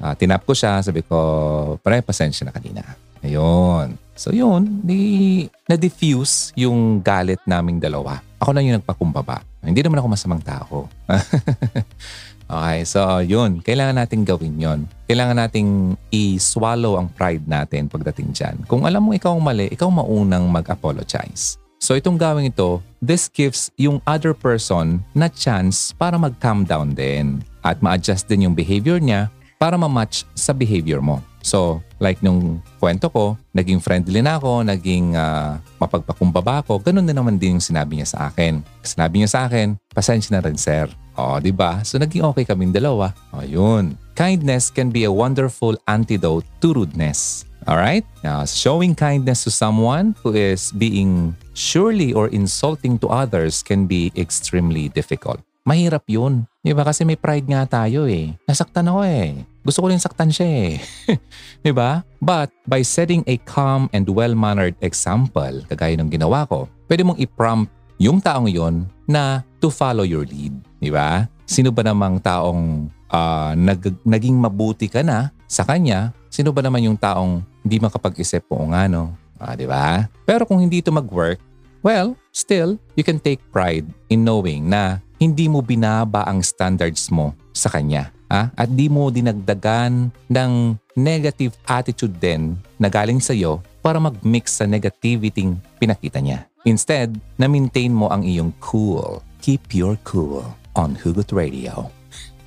uh, 0.01 0.15
tinap 0.17 0.49
ko 0.49 0.57
siya, 0.57 0.81
sabi 0.81 1.05
ko, 1.05 1.77
pare, 1.85 2.01
pasensya 2.01 2.49
na 2.49 2.57
kanina. 2.57 2.83
Ayun. 3.23 3.95
So 4.19 4.35
yun, 4.35 4.83
di, 4.83 5.47
na-diffuse 5.71 6.57
yung 6.59 7.05
galit 7.05 7.39
naming 7.47 7.79
dalawa. 7.79 8.19
Ako 8.43 8.51
na 8.51 8.65
yung 8.65 8.83
nagpakumbaba. 8.83 9.45
Hindi 9.63 9.79
naman 9.79 10.03
ako 10.03 10.09
masamang 10.11 10.43
tao. 10.43 10.91
Okay, 12.51 12.83
so 12.87 13.01
yun. 13.23 13.63
Kailangan 13.63 14.03
nating 14.03 14.23
gawin 14.27 14.57
yon. 14.59 14.81
Kailangan 15.07 15.43
nating 15.47 15.95
i-swallow 16.11 16.99
ang 16.99 17.09
pride 17.13 17.47
natin 17.47 17.87
pagdating 17.87 18.35
dyan. 18.35 18.57
Kung 18.67 18.87
alam 18.89 19.05
mo 19.05 19.15
ikaw 19.15 19.37
ang 19.37 19.43
mali, 19.45 19.71
ikaw 19.71 19.89
maunang 19.89 20.47
mag-apologize. 20.51 21.61
So 21.83 21.99
itong 21.99 22.15
gawin 22.15 22.47
ito, 22.47 22.79
this 23.03 23.27
gives 23.27 23.75
yung 23.75 23.99
other 24.07 24.31
person 24.31 25.03
na 25.19 25.27
chance 25.27 25.91
para 25.91 26.15
mag-calm 26.15 26.63
down 26.63 26.95
din 26.95 27.43
at 27.67 27.83
ma-adjust 27.83 28.31
din 28.31 28.47
yung 28.47 28.55
behavior 28.55 29.03
niya 29.03 29.27
para 29.59 29.75
ma-match 29.75 30.23
sa 30.39 30.55
behavior 30.55 31.03
mo. 31.03 31.19
So, 31.43 31.83
like 31.99 32.23
nung 32.23 32.63
kwento 32.79 33.11
ko, 33.11 33.37
naging 33.53 33.83
friendly 33.83 34.23
na 34.23 34.39
ako, 34.39 34.63
naging 34.63 35.19
uh, 35.19 35.59
mapagpakumbaba 35.83 36.63
ako, 36.63 36.79
ganun 36.79 37.05
din 37.05 37.19
naman 37.19 37.37
din 37.37 37.59
yung 37.59 37.65
sinabi 37.65 37.99
niya 37.99 38.09
sa 38.15 38.31
akin. 38.31 38.63
Sinabi 38.81 39.21
niya 39.21 39.31
sa 39.31 39.41
akin, 39.51 39.77
pasensya 39.91 40.39
na 40.39 40.43
rin 40.43 40.57
sir. 40.57 40.87
O, 41.19 41.37
oh, 41.37 41.39
di 41.43 41.53
ba? 41.53 41.85
So 41.85 42.01
naging 42.01 42.25
okay 42.25 42.47
kaming 42.47 42.73
dalawa. 42.73 43.13
O, 43.35 43.43
oh, 43.43 43.45
yun. 43.45 43.99
Kindness 44.17 44.73
can 44.73 44.89
be 44.89 45.05
a 45.05 45.13
wonderful 45.13 45.77
antidote 45.91 46.47
to 46.63 46.73
rudeness. 46.73 47.45
Alright? 47.63 48.03
Now, 48.27 48.43
showing 48.43 48.99
kindness 48.99 49.47
to 49.47 49.53
someone 49.55 50.19
who 50.23 50.35
is 50.35 50.75
being 50.75 51.39
surely 51.55 52.11
or 52.11 52.27
insulting 52.35 52.99
to 52.99 53.07
others 53.07 53.63
can 53.63 53.87
be 53.87 54.11
extremely 54.19 54.91
difficult. 54.91 55.39
Mahirap 55.63 56.03
yun. 56.11 56.51
Di 56.59 56.75
ba? 56.75 56.83
Kasi 56.83 57.07
may 57.07 57.15
pride 57.15 57.47
nga 57.47 57.63
tayo 57.71 58.11
eh. 58.11 58.35
Nasaktan 58.51 58.91
ako 58.91 59.07
eh. 59.07 59.47
Gusto 59.63 59.87
ko 59.87 59.95
rin 59.95 60.03
saktan 60.03 60.35
siya 60.35 60.47
eh. 60.47 60.83
di 61.67 61.71
ba? 61.71 62.03
But 62.19 62.51
by 62.67 62.83
setting 62.83 63.23
a 63.31 63.39
calm 63.47 63.87
and 63.95 64.11
well-mannered 64.11 64.75
example, 64.83 65.63
kagaya 65.71 65.95
ng 65.99 66.11
ginawa 66.11 66.51
ko, 66.51 66.67
pwede 66.91 67.07
mong 67.07 67.23
i-prompt 67.23 67.71
yung 68.03 68.19
taong 68.19 68.51
yon 68.51 68.91
na 69.07 69.47
to 69.63 69.71
follow 69.71 70.03
your 70.03 70.27
lead. 70.27 70.51
Di 70.83 70.91
ba? 70.91 71.31
Sino 71.47 71.71
ba 71.71 71.87
namang 71.87 72.19
taong 72.19 72.91
uh, 73.15 73.55
nag, 73.55 74.03
naging 74.03 74.35
mabuti 74.35 74.91
ka 74.91 75.07
na 75.07 75.31
sa 75.47 75.63
kanya? 75.63 76.11
Sino 76.27 76.51
ba 76.51 76.67
naman 76.67 76.83
yung 76.83 76.99
taong 76.99 77.47
hindi 77.63 77.79
makapag-isip 77.79 78.43
po 78.51 78.59
nga 78.67 78.91
no? 78.91 79.15
Ah, 79.39 79.55
di 79.55 79.67
ba? 79.67 80.11
Pero 80.27 80.43
kung 80.43 80.59
hindi 80.59 80.83
ito 80.83 80.91
mag-work, 80.91 81.39
well, 81.87 82.19
still, 82.35 82.79
you 82.99 83.07
can 83.07 83.23
take 83.23 83.39
pride 83.55 83.87
in 84.11 84.27
knowing 84.27 84.67
na 84.67 84.99
hindi 85.23 85.47
mo 85.47 85.63
binaba 85.63 86.27
ang 86.27 86.43
standards 86.43 87.11
mo 87.15 87.35
sa 87.55 87.71
kanya. 87.71 88.11
Ha? 88.33 88.49
At 88.57 88.73
di 88.73 88.89
mo 88.89 89.13
dinagdagan 89.13 90.09
ng 90.33 90.53
negative 90.97 91.53
attitude 91.69 92.17
din 92.17 92.57
na 92.81 92.89
galing 92.89 93.21
sa 93.21 93.37
iyo 93.37 93.61
para 93.85 94.01
mag-mix 94.01 94.57
sa 94.57 94.65
negativity 94.65 95.53
pinakita 95.77 96.17
niya. 96.25 96.49
Instead, 96.65 97.13
na-maintain 97.37 97.93
mo 97.93 98.09
ang 98.09 98.25
iyong 98.25 98.57
cool. 98.65 99.21
Keep 99.45 99.77
your 99.77 100.01
cool 100.09 100.49
on 100.73 100.97
Hugot 100.97 101.29
Radio. 101.29 101.93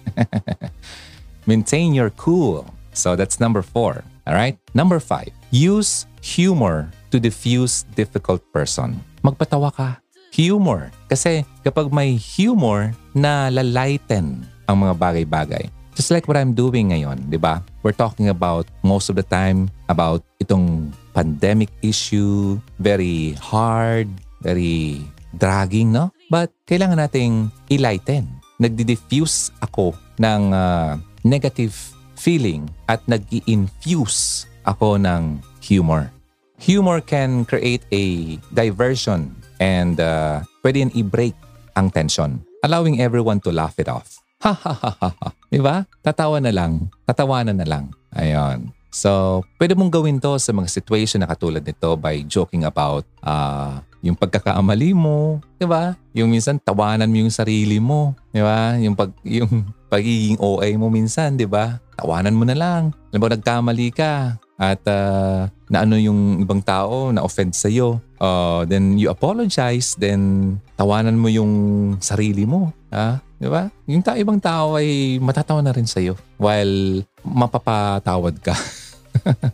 Maintain 1.49 1.93
your 1.93 2.09
cool. 2.17 2.65
So 2.97 3.13
that's 3.13 3.37
number 3.37 3.61
four. 3.61 4.01
All 4.25 4.33
right? 4.33 4.57
Number 4.73 4.97
five, 4.97 5.29
use 5.53 6.09
humor 6.25 6.89
to 7.13 7.21
diffuse 7.21 7.85
difficult 7.93 8.41
person. 8.49 8.97
Magpatawa 9.21 9.69
ka. 9.69 10.01
Humor. 10.33 10.89
Kasi 11.11 11.45
kapag 11.61 11.93
may 11.93 12.17
humor, 12.17 12.95
na 13.15 13.47
lalighten 13.47 14.43
ang 14.67 14.85
mga 14.85 14.93
bagay-bagay. 14.97 15.63
Just 15.95 16.11
like 16.11 16.27
what 16.27 16.35
I'm 16.35 16.51
doing 16.51 16.91
ngayon, 16.91 17.31
di 17.31 17.39
ba? 17.39 17.63
We're 17.79 17.95
talking 17.95 18.27
about 18.27 18.67
most 18.83 19.07
of 19.07 19.15
the 19.15 19.23
time 19.23 19.71
about 19.87 20.27
itong 20.43 20.91
pandemic 21.15 21.71
issue, 21.79 22.59
very 22.83 23.39
hard, 23.39 24.11
very 24.43 24.99
dragging, 25.39 25.95
no? 25.95 26.11
But 26.27 26.51
kailangan 26.67 26.99
nating 26.99 27.47
i-lighten. 27.71 28.27
Nagdi-diffuse 28.59 29.55
ako 29.63 29.95
ng 30.19 30.51
uh, 30.51 30.99
negative 31.23 31.71
feeling 32.19 32.67
at 32.91 32.99
nag-i-infuse 33.07 34.51
ako 34.67 34.99
ng 34.99 35.39
humor. 35.63 36.11
Humor 36.59 36.99
can 37.03 37.43
create 37.47 37.83
a 37.95 38.35
diversion 38.51 39.31
and 39.59 39.99
uh, 39.99 40.43
pwede 40.63 40.91
i-break 40.91 41.35
ang 41.75 41.91
tension, 41.91 42.43
allowing 42.63 42.99
everyone 42.99 43.39
to 43.43 43.51
laugh 43.51 43.75
it 43.79 43.87
off. 43.87 44.24
Ha 44.43 44.51
ha 44.51 44.73
ha 44.73 44.91
ha 44.99 45.09
ha. 45.11 45.27
Diba? 45.47 45.87
Tatawa 46.03 46.43
na 46.43 46.51
lang. 46.51 46.91
Tatawanan 47.07 47.55
na 47.55 47.67
lang. 47.67 47.93
Ayun. 48.11 48.75
So, 48.95 49.43
pwede 49.59 49.75
mong 49.75 49.91
gawin 49.91 50.23
to 50.23 50.39
sa 50.39 50.55
mga 50.55 50.71
situation 50.71 51.19
na 51.19 51.27
katulad 51.27 51.59
nito 51.59 51.99
by 51.99 52.23
joking 52.31 52.63
about 52.63 53.03
uh, 53.27 53.83
yung 53.99 54.15
pagkakaamali 54.15 54.95
mo, 54.95 55.43
'di 55.59 55.67
ba? 55.67 55.99
Yung 56.15 56.31
minsan 56.31 56.61
tawanan 56.63 57.11
mo 57.11 57.19
yung 57.19 57.33
sarili 57.33 57.81
mo, 57.81 58.15
'di 58.31 58.39
ba? 58.39 58.79
Yung 58.79 58.95
pag 58.95 59.11
yung 59.27 59.67
pagiging 59.91 60.39
OA 60.39 60.71
mo 60.79 60.87
minsan, 60.87 61.35
'di 61.35 61.43
ba? 61.43 61.81
Tawanan 61.99 62.39
mo 62.39 62.47
na 62.47 62.55
lang. 62.55 62.95
Alam 63.11 63.19
mo 63.19 63.27
nagkamali 63.27 63.91
ka 63.91 64.39
at 64.55 64.79
uh, 64.87 65.49
na 65.67 65.83
ano 65.83 65.99
yung 65.99 66.39
ibang 66.39 66.63
tao 66.63 67.11
na 67.11 67.25
offend 67.25 67.51
sa 67.51 67.67
iyo. 67.67 67.99
Uh, 68.21 68.63
then 68.69 68.95
you 68.95 69.11
apologize, 69.11 69.97
then 69.99 70.55
tawanan 70.79 71.19
mo 71.19 71.27
yung 71.27 71.51
sarili 71.99 72.47
mo, 72.47 72.71
ha? 72.93 73.19
Di 73.35 73.51
ba? 73.51 73.67
Yung 73.87 73.99
ta 73.99 74.15
ibang 74.15 74.39
tao 74.39 74.79
ay 74.79 75.19
matatawa 75.19 75.59
na 75.59 75.75
rin 75.75 75.87
sa'yo 75.87 76.15
while 76.39 77.03
mapapatawad 77.23 78.39
ka. 78.39 78.55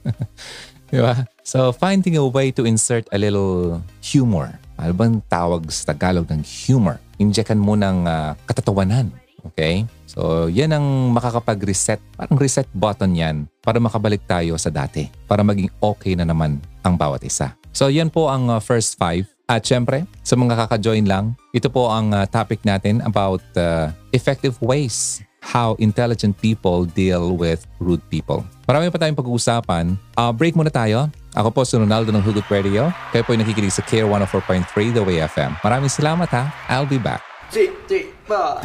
Di 0.91 0.99
ba? 1.01 1.25
So, 1.41 1.71
finding 1.71 2.19
a 2.19 2.25
way 2.27 2.51
to 2.53 2.67
insert 2.67 3.07
a 3.09 3.17
little 3.17 3.81
humor. 4.03 4.53
Ano 4.77 4.93
bang 4.93 5.15
tawag 5.31 5.65
sa 5.71 5.93
Tagalog 5.93 6.29
ng 6.29 6.43
humor? 6.43 6.99
Injectan 7.17 7.61
mo 7.61 7.73
ng 7.79 8.05
uh, 8.05 8.37
katatawanan. 8.45 9.09
Okay? 9.53 9.87
So, 10.05 10.51
yan 10.51 10.75
ang 10.75 11.15
makakapag-reset. 11.15 12.03
Parang 12.19 12.37
reset 12.37 12.67
button 12.75 13.15
yan 13.15 13.47
para 13.63 13.79
makabalik 13.79 14.21
tayo 14.27 14.59
sa 14.59 14.69
dati. 14.69 15.07
Para 15.25 15.41
maging 15.41 15.71
okay 15.79 16.13
na 16.13 16.27
naman 16.27 16.59
ang 16.83 16.99
bawat 16.99 17.23
isa. 17.23 17.55
So, 17.71 17.87
yan 17.87 18.11
po 18.11 18.27
ang 18.27 18.51
uh, 18.51 18.59
first 18.59 18.99
five. 18.99 19.25
At 19.51 19.67
syempre, 19.67 20.07
sa 20.23 20.39
mga 20.39 20.55
kaka-join 20.55 21.03
lang, 21.03 21.35
ito 21.51 21.67
po 21.67 21.91
ang 21.91 22.15
uh, 22.15 22.23
topic 22.23 22.63
natin 22.63 23.03
about 23.03 23.43
uh, 23.59 23.91
effective 24.15 24.55
ways 24.63 25.19
how 25.43 25.75
intelligent 25.81 26.39
people 26.39 26.87
deal 26.87 27.35
with 27.35 27.67
rude 27.83 27.99
people. 28.07 28.47
Marami 28.63 28.87
pa 28.87 29.01
tayong 29.01 29.17
pag-uusapan. 29.19 29.99
Uh, 30.15 30.31
break 30.31 30.55
muna 30.55 30.71
tayo. 30.71 31.11
Ako 31.35 31.51
po 31.51 31.67
si 31.67 31.75
Ronaldo 31.75 32.15
ng 32.15 32.23
Hugot 32.23 32.47
Radio. 32.47 32.87
Kayo 33.11 33.27
po 33.27 33.35
ay 33.35 33.43
nakikinig 33.43 33.75
sa 33.75 33.83
Care 33.83 34.07
104.3 34.07 34.95
The 34.95 35.03
Way 35.03 35.19
FM. 35.27 35.59
Maraming 35.59 35.91
salamat 35.91 36.29
ha. 36.31 36.47
I'll 36.71 36.87
be 36.87 37.01
back. 37.01 37.19
Three, 37.51 37.75
three, 37.91 38.07
four. 38.23 38.63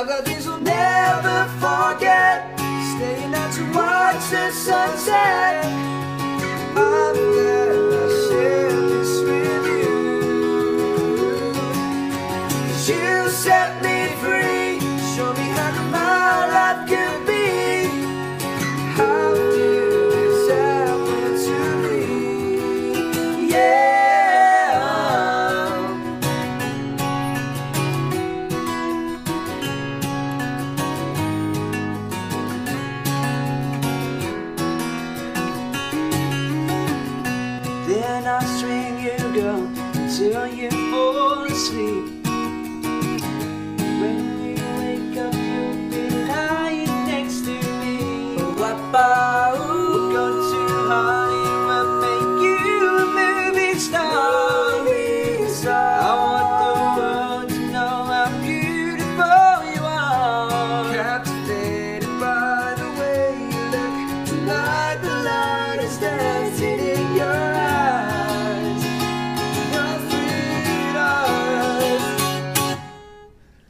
It's 0.00 0.06
time 0.06 0.16
that 0.16 0.24
these 0.24 0.57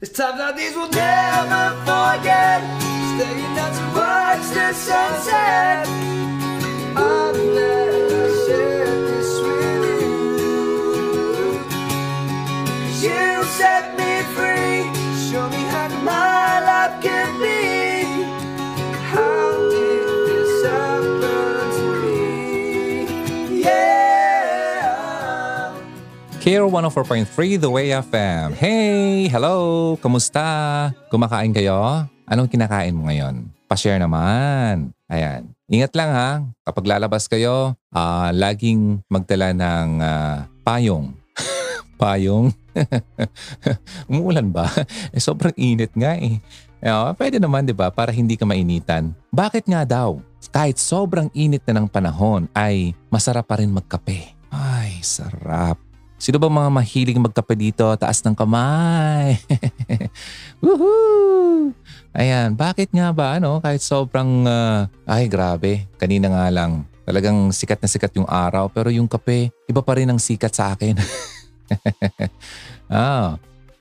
It's 0.00 0.12
times 0.12 0.38
like 0.38 0.54
these 0.54 0.76
we'll 0.76 0.88
never 0.90 1.74
forget. 1.80 2.62
Staying 3.16 3.58
out 3.58 3.74
to 3.74 3.98
watch 3.98 4.54
the 4.54 4.72
sunset. 4.72 6.08
Care 26.48 26.64
104.3 26.64 27.60
The 27.60 27.68
Way 27.68 27.92
FM. 28.08 28.56
Hey! 28.56 29.28
Hello! 29.28 29.92
Kamusta? 30.00 30.40
Kumakain 31.12 31.52
kayo? 31.52 31.76
Anong 32.24 32.48
kinakain 32.48 32.96
mo 32.96 33.04
ngayon? 33.04 33.52
Pa-share 33.68 34.00
naman. 34.00 34.96
Ayan. 35.12 35.52
Ingat 35.68 35.92
lang 35.92 36.08
ha. 36.08 36.40
Kapag 36.64 36.88
lalabas 36.88 37.28
kayo, 37.28 37.76
ah, 37.92 38.32
laging 38.32 39.04
magdala 39.12 39.52
ng 39.52 40.00
ah, 40.00 40.48
payong. 40.64 41.12
payong? 42.00 42.48
Umuulan 44.08 44.48
ba? 44.48 44.72
eh, 45.12 45.20
sobrang 45.20 45.52
init 45.52 45.92
nga 45.92 46.16
eh. 46.16 46.40
Eh, 46.80 47.08
pwede 47.20 47.36
naman 47.36 47.68
'di 47.68 47.76
ba 47.76 47.92
para 47.92 48.08
hindi 48.08 48.40
ka 48.40 48.48
mainitan. 48.48 49.12
Bakit 49.28 49.68
nga 49.68 49.84
daw? 49.84 50.16
Kahit 50.48 50.80
sobrang 50.80 51.28
init 51.36 51.60
na 51.68 51.84
ng 51.84 51.92
panahon 51.92 52.48
ay 52.56 52.96
masarap 53.12 53.44
pa 53.44 53.60
rin 53.60 53.68
magkape. 53.68 54.32
Ay, 54.48 54.96
sarap. 55.04 55.87
Sino 56.18 56.42
ba 56.42 56.50
mga 56.50 56.66
mahilig 56.74 57.14
magkape 57.14 57.54
dito? 57.54 57.86
Taas 57.94 58.18
ng 58.26 58.34
kamay. 58.34 59.38
Woohoo! 60.62 61.70
Ayan, 62.10 62.58
bakit 62.58 62.90
nga 62.90 63.14
ba 63.14 63.38
ano 63.38 63.62
kahit 63.62 63.78
sobrang 63.78 64.42
ah, 64.50 64.90
ay 65.06 65.30
grabe. 65.30 65.86
Kanina 65.94 66.26
nga 66.26 66.50
lang 66.50 66.82
talagang 67.06 67.54
sikat 67.54 67.78
na 67.78 67.88
sikat 67.88 68.12
yung 68.18 68.26
araw 68.26 68.66
pero 68.68 68.90
yung 68.90 69.06
kape 69.06 69.54
iba 69.70 69.80
pa 69.80 69.94
rin 69.94 70.10
ang 70.10 70.18
sikat 70.18 70.50
sa 70.50 70.74
akin. 70.74 70.98
ah. 72.90 73.38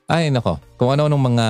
Ay 0.08 0.32
nako, 0.32 0.62
kung 0.80 0.96
ano 0.96 1.12
nung 1.12 1.20
mga 1.20 1.48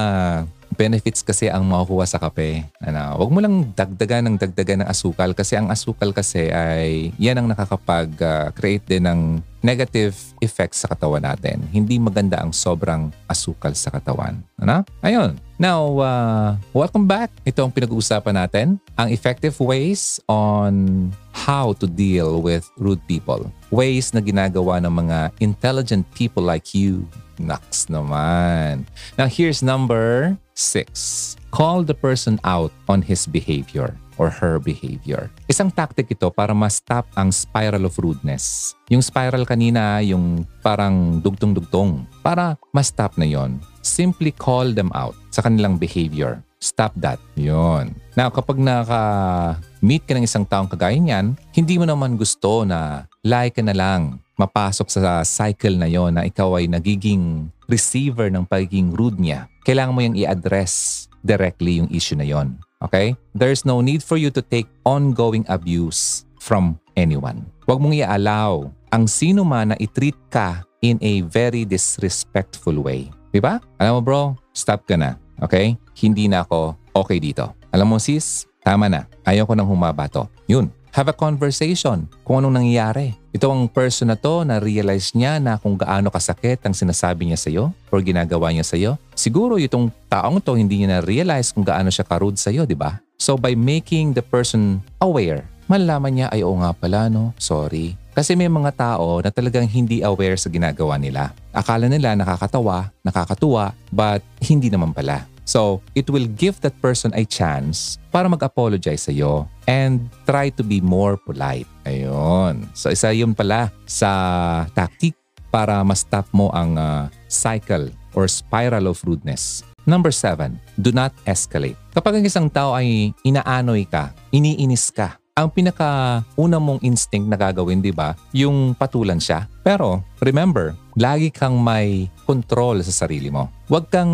benefits 0.78 1.26
kasi 1.26 1.50
ang 1.50 1.66
makukuha 1.66 2.06
sa 2.06 2.22
kape. 2.22 2.64
Ano, 2.80 3.18
wag 3.18 3.32
mo 3.34 3.42
lang 3.42 3.74
dagdagan 3.74 4.30
ng 4.30 4.38
dagdagan 4.38 4.86
ng 4.86 4.90
asukal 4.90 5.34
kasi 5.34 5.58
ang 5.58 5.74
asukal 5.74 6.14
kasi 6.14 6.54
ay 6.54 7.12
yan 7.18 7.42
ang 7.42 7.50
nakakapag-create 7.50 8.86
din 8.86 9.10
ng 9.10 9.22
negative 9.66 10.16
effects 10.40 10.86
sa 10.86 10.88
katawan 10.94 11.26
natin. 11.26 11.66
Hindi 11.74 11.98
maganda 11.98 12.40
ang 12.40 12.54
sobrang 12.54 13.10
asukal 13.26 13.74
sa 13.74 13.90
katawan. 13.90 14.40
Ano? 14.62 14.86
Ayun. 15.02 15.36
Now, 15.58 15.82
uh, 15.98 16.50
welcome 16.72 17.10
back. 17.10 17.34
Ito 17.42 17.66
ang 17.66 17.74
pinag-uusapan 17.74 18.38
natin. 18.38 18.78
Ang 18.96 19.10
effective 19.10 19.58
ways 19.58 20.22
on 20.30 21.10
how 21.34 21.74
to 21.82 21.90
deal 21.90 22.46
with 22.46 22.70
rude 22.78 23.02
people. 23.10 23.50
Ways 23.74 24.14
na 24.14 24.22
ginagawa 24.22 24.78
ng 24.86 24.94
mga 24.94 25.34
intelligent 25.42 26.06
people 26.14 26.46
like 26.46 26.78
you. 26.78 27.10
Naks 27.42 27.90
naman. 27.90 28.86
Now, 29.18 29.26
here's 29.26 29.66
number 29.66 30.38
six. 30.58 31.38
Call 31.54 31.86
the 31.86 31.94
person 31.94 32.42
out 32.42 32.74
on 32.90 33.06
his 33.06 33.30
behavior 33.30 33.94
or 34.18 34.34
her 34.34 34.58
behavior. 34.58 35.30
Isang 35.46 35.70
tactic 35.70 36.10
ito 36.10 36.28
para 36.34 36.52
ma-stop 36.52 37.06
ang 37.14 37.30
spiral 37.30 37.86
of 37.86 37.96
rudeness. 38.02 38.74
Yung 38.90 39.06
spiral 39.06 39.46
kanina, 39.46 40.02
yung 40.02 40.44
parang 40.66 41.22
dugtong-dugtong. 41.22 42.04
Para 42.26 42.58
ma-stop 42.74 43.16
na 43.16 43.30
yon, 43.30 43.62
simply 43.86 44.34
call 44.34 44.74
them 44.74 44.90
out 44.98 45.14
sa 45.30 45.46
kanilang 45.46 45.78
behavior. 45.78 46.42
Stop 46.58 46.98
that. 46.98 47.22
Yon. 47.38 47.94
Now, 48.18 48.34
kapag 48.34 48.58
naka-meet 48.58 50.10
ka 50.10 50.18
ng 50.18 50.26
isang 50.26 50.42
taong 50.42 50.66
kagaya 50.66 50.98
niyan, 50.98 51.38
hindi 51.54 51.78
mo 51.78 51.86
naman 51.86 52.18
gusto 52.18 52.66
na 52.66 53.06
like 53.22 53.62
ka 53.62 53.62
na 53.62 53.78
lang 53.78 54.18
mapasok 54.38 54.88
sa 54.88 55.26
cycle 55.26 55.76
na 55.76 55.90
yon 55.90 56.14
na 56.14 56.24
ikaw 56.24 56.62
ay 56.62 56.70
nagiging 56.70 57.50
receiver 57.66 58.30
ng 58.30 58.46
pagiging 58.46 58.94
rude 58.94 59.18
niya. 59.18 59.50
Kailangan 59.66 59.94
mo 59.94 60.02
yung 60.06 60.16
i-address 60.16 61.06
directly 61.26 61.82
yung 61.82 61.90
issue 61.92 62.16
na 62.16 62.24
yon. 62.24 62.56
Okay? 62.80 63.18
There's 63.34 63.66
no 63.66 63.82
need 63.82 64.06
for 64.06 64.16
you 64.16 64.30
to 64.32 64.46
take 64.46 64.70
ongoing 64.86 65.44
abuse 65.50 66.24
from 66.38 66.78
anyone. 66.96 67.50
Huwag 67.66 67.82
mong 67.82 67.98
i-allow 67.98 68.72
ang 68.94 69.10
sino 69.10 69.44
man 69.44 69.74
na 69.74 69.78
i-treat 69.82 70.16
ka 70.32 70.64
in 70.86 71.02
a 71.02 71.26
very 71.28 71.66
disrespectful 71.66 72.80
way. 72.86 73.10
Di 73.34 73.42
ba? 73.44 73.60
Alam 73.82 74.00
mo 74.00 74.02
bro, 74.06 74.22
stop 74.54 74.88
ka 74.88 74.96
na. 74.96 75.18
Okay? 75.44 75.76
Hindi 75.98 76.30
na 76.30 76.46
ako 76.46 76.78
okay 76.94 77.18
dito. 77.18 77.58
Alam 77.74 77.94
mo 77.94 77.98
sis, 78.00 78.48
tama 78.64 78.88
na. 78.88 79.10
Ayaw 79.28 79.50
ko 79.50 79.54
nang 79.58 79.68
humaba 79.68 80.08
to. 80.08 80.30
Yun. 80.48 80.72
Have 80.96 81.14
a 81.14 81.16
conversation 81.18 82.10
kung 82.26 82.42
anong 82.42 82.64
nangyayari. 82.64 83.14
Ito 83.38 83.54
ang 83.54 83.70
person 83.70 84.10
na 84.10 84.18
to 84.18 84.42
na 84.42 84.58
realize 84.58 85.14
niya 85.14 85.38
na 85.38 85.62
kung 85.62 85.78
gaano 85.78 86.10
kasakit 86.10 86.58
ang 86.66 86.74
sinasabi 86.74 87.30
niya 87.30 87.38
sa'yo 87.38 87.70
or 87.94 88.02
ginagawa 88.02 88.50
niya 88.50 88.66
sa'yo. 88.66 88.98
Siguro 89.14 89.62
itong 89.62 89.94
taong 90.10 90.42
to 90.42 90.58
hindi 90.58 90.82
niya 90.82 90.98
na-realize 90.98 91.54
kung 91.54 91.62
gaano 91.62 91.94
siya 91.94 92.02
karude 92.02 92.42
sa'yo, 92.42 92.66
di 92.66 92.74
ba? 92.74 92.98
So 93.22 93.38
by 93.38 93.54
making 93.54 94.18
the 94.18 94.26
person 94.26 94.82
aware, 94.98 95.46
malalaman 95.70 96.18
niya 96.18 96.28
ay 96.34 96.42
oo 96.42 96.58
nga 96.58 96.74
pala 96.74 97.14
no, 97.14 97.30
sorry. 97.38 97.94
Kasi 98.18 98.34
may 98.34 98.50
mga 98.50 98.74
tao 98.74 99.22
na 99.22 99.30
talagang 99.30 99.70
hindi 99.70 100.02
aware 100.02 100.34
sa 100.34 100.50
ginagawa 100.50 100.98
nila. 100.98 101.30
Akala 101.54 101.86
nila 101.86 102.18
nakakatawa, 102.18 102.90
nakakatuwa, 103.06 103.70
but 103.94 104.26
hindi 104.42 104.74
naman 104.74 104.98
pala. 104.98 105.30
So, 105.48 105.80
it 105.96 106.12
will 106.12 106.28
give 106.36 106.60
that 106.68 106.76
person 106.84 107.16
a 107.16 107.24
chance 107.24 107.96
para 108.12 108.28
mag-apologize 108.28 109.08
sa 109.08 109.16
iyo 109.16 109.48
and 109.64 110.12
try 110.28 110.52
to 110.52 110.62
be 110.62 110.84
more 110.84 111.16
polite. 111.16 111.72
Ayun. 111.88 112.68
So, 112.76 112.92
isa 112.92 113.16
yun 113.16 113.32
pala 113.32 113.72
sa 113.88 114.68
tactic 114.76 115.16
para 115.48 115.80
ma-stop 115.88 116.28
mo 116.36 116.52
ang 116.52 116.76
uh, 116.76 117.08
cycle 117.32 117.88
or 118.12 118.28
spiral 118.28 118.92
of 118.92 119.00
rudeness. 119.08 119.64
Number 119.88 120.12
seven, 120.12 120.60
do 120.76 120.92
not 120.92 121.16
escalate. 121.24 121.80
Kapag 121.96 122.20
ang 122.20 122.28
isang 122.28 122.52
tao 122.52 122.76
ay 122.76 123.16
inaanoy 123.24 123.88
ka, 123.88 124.12
iniinis 124.36 124.92
ka, 124.92 125.16
ang 125.32 125.48
pinaka-una 125.48 126.60
mong 126.60 126.84
instinct 126.84 127.32
na 127.32 127.40
gagawin, 127.40 127.80
di 127.80 127.96
ba, 127.96 128.18
yung 128.36 128.76
patulan 128.76 129.22
siya. 129.22 129.48
Pero 129.64 130.04
remember, 130.20 130.76
lagi 130.98 131.30
kang 131.30 131.62
may 131.62 132.10
control 132.26 132.82
sa 132.82 133.06
sarili 133.06 133.30
mo. 133.30 133.54
Huwag 133.70 133.94
kang 133.94 134.10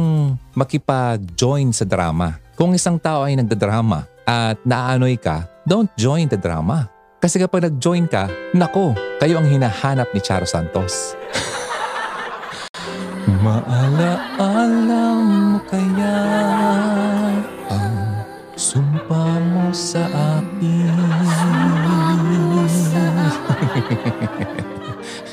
makipag-join 0.51 1.71
sa 1.71 1.87
drama. 1.87 2.35
Kung 2.59 2.75
isang 2.75 2.99
tao 2.99 3.23
ay 3.23 3.39
nagdadrama 3.39 4.03
at 4.27 4.59
naaanoy 4.67 5.15
ka, 5.15 5.47
don't 5.63 5.89
join 5.95 6.27
the 6.27 6.35
drama. 6.35 6.91
Kasi 7.23 7.39
kapag 7.39 7.71
nag-join 7.71 8.03
ka, 8.03 8.27
nako, 8.51 8.91
kayo 9.17 9.39
ang 9.39 9.47
hinahanap 9.47 10.11
ni 10.11 10.19
Charo 10.19 10.43
Santos. 10.43 11.15
Maala-ala 13.43 15.03
mo 15.23 15.63
kaya 15.71 16.19
ang 17.71 18.27
sumpa 18.59 19.23
mo 19.39 19.71
sa 19.71 20.03
akin. 20.11 20.91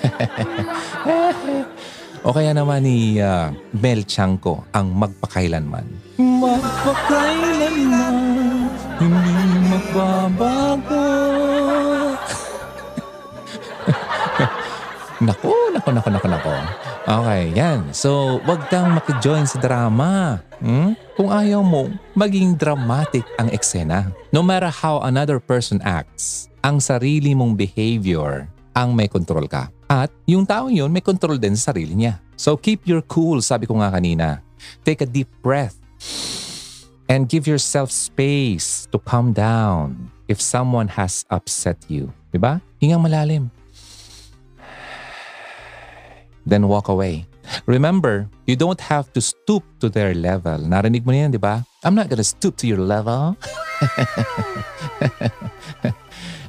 o 2.26 2.32
kaya 2.32 2.52
naman 2.52 2.84
ni 2.84 3.20
uh, 3.20 3.52
Mel 3.76 4.04
Chanko 4.04 4.64
ang 4.72 4.92
magpakailanman. 4.96 5.84
Magpakailanman, 6.20 8.16
hindi 9.00 9.32
magbabago. 9.68 11.06
Nako, 15.20 15.52
nako, 15.76 15.92
nako, 15.92 16.08
nako, 16.16 16.28
nako. 16.32 16.54
Okay, 17.04 17.52
yan. 17.52 17.92
So, 17.92 18.40
wag 18.48 18.72
kang 18.72 18.96
makijoin 18.96 19.44
sa 19.44 19.60
drama. 19.60 20.40
Hmm? 20.64 20.96
Kung 21.12 21.28
ayaw 21.28 21.60
mo, 21.60 21.92
maging 22.16 22.56
dramatic 22.56 23.28
ang 23.36 23.52
eksena. 23.52 24.16
No 24.32 24.40
matter 24.40 24.72
how 24.72 25.04
another 25.04 25.36
person 25.36 25.76
acts, 25.84 26.48
ang 26.64 26.80
sarili 26.80 27.36
mong 27.36 27.52
behavior 27.52 28.48
ang 28.80 28.96
may 28.96 29.12
control 29.12 29.44
ka. 29.44 29.68
At 29.92 30.08
yung 30.24 30.48
taong 30.48 30.72
yun 30.72 30.88
may 30.88 31.04
control 31.04 31.36
din 31.36 31.52
sa 31.52 31.76
sarili 31.76 31.92
niya. 31.92 32.16
So 32.40 32.56
keep 32.56 32.88
your 32.88 33.04
cool, 33.04 33.44
sabi 33.44 33.68
ko 33.68 33.76
nga 33.76 33.92
kanina. 33.92 34.40
Take 34.80 35.04
a 35.04 35.08
deep 35.08 35.28
breath 35.44 35.76
and 37.04 37.28
give 37.28 37.44
yourself 37.44 37.92
space 37.92 38.88
to 38.88 38.96
calm 38.96 39.36
down 39.36 40.08
if 40.32 40.40
someone 40.40 40.88
has 40.96 41.28
upset 41.28 41.76
you. 41.92 42.08
Diba? 42.32 42.64
Hingang 42.80 43.04
malalim. 43.04 43.44
Then 46.48 46.64
walk 46.72 46.88
away. 46.88 47.28
Remember, 47.66 48.30
you 48.46 48.54
don't 48.54 48.80
have 48.80 49.12
to 49.12 49.20
stoop 49.20 49.66
to 49.82 49.90
their 49.90 50.14
level. 50.14 50.56
Narinig 50.62 51.04
mo 51.04 51.12
na 51.12 51.28
di 51.28 51.36
ba? 51.36 51.66
I'm 51.82 51.98
not 51.98 52.08
gonna 52.08 52.24
stoop 52.24 52.56
to 52.62 52.66
your 52.70 52.80
level. 52.80 53.36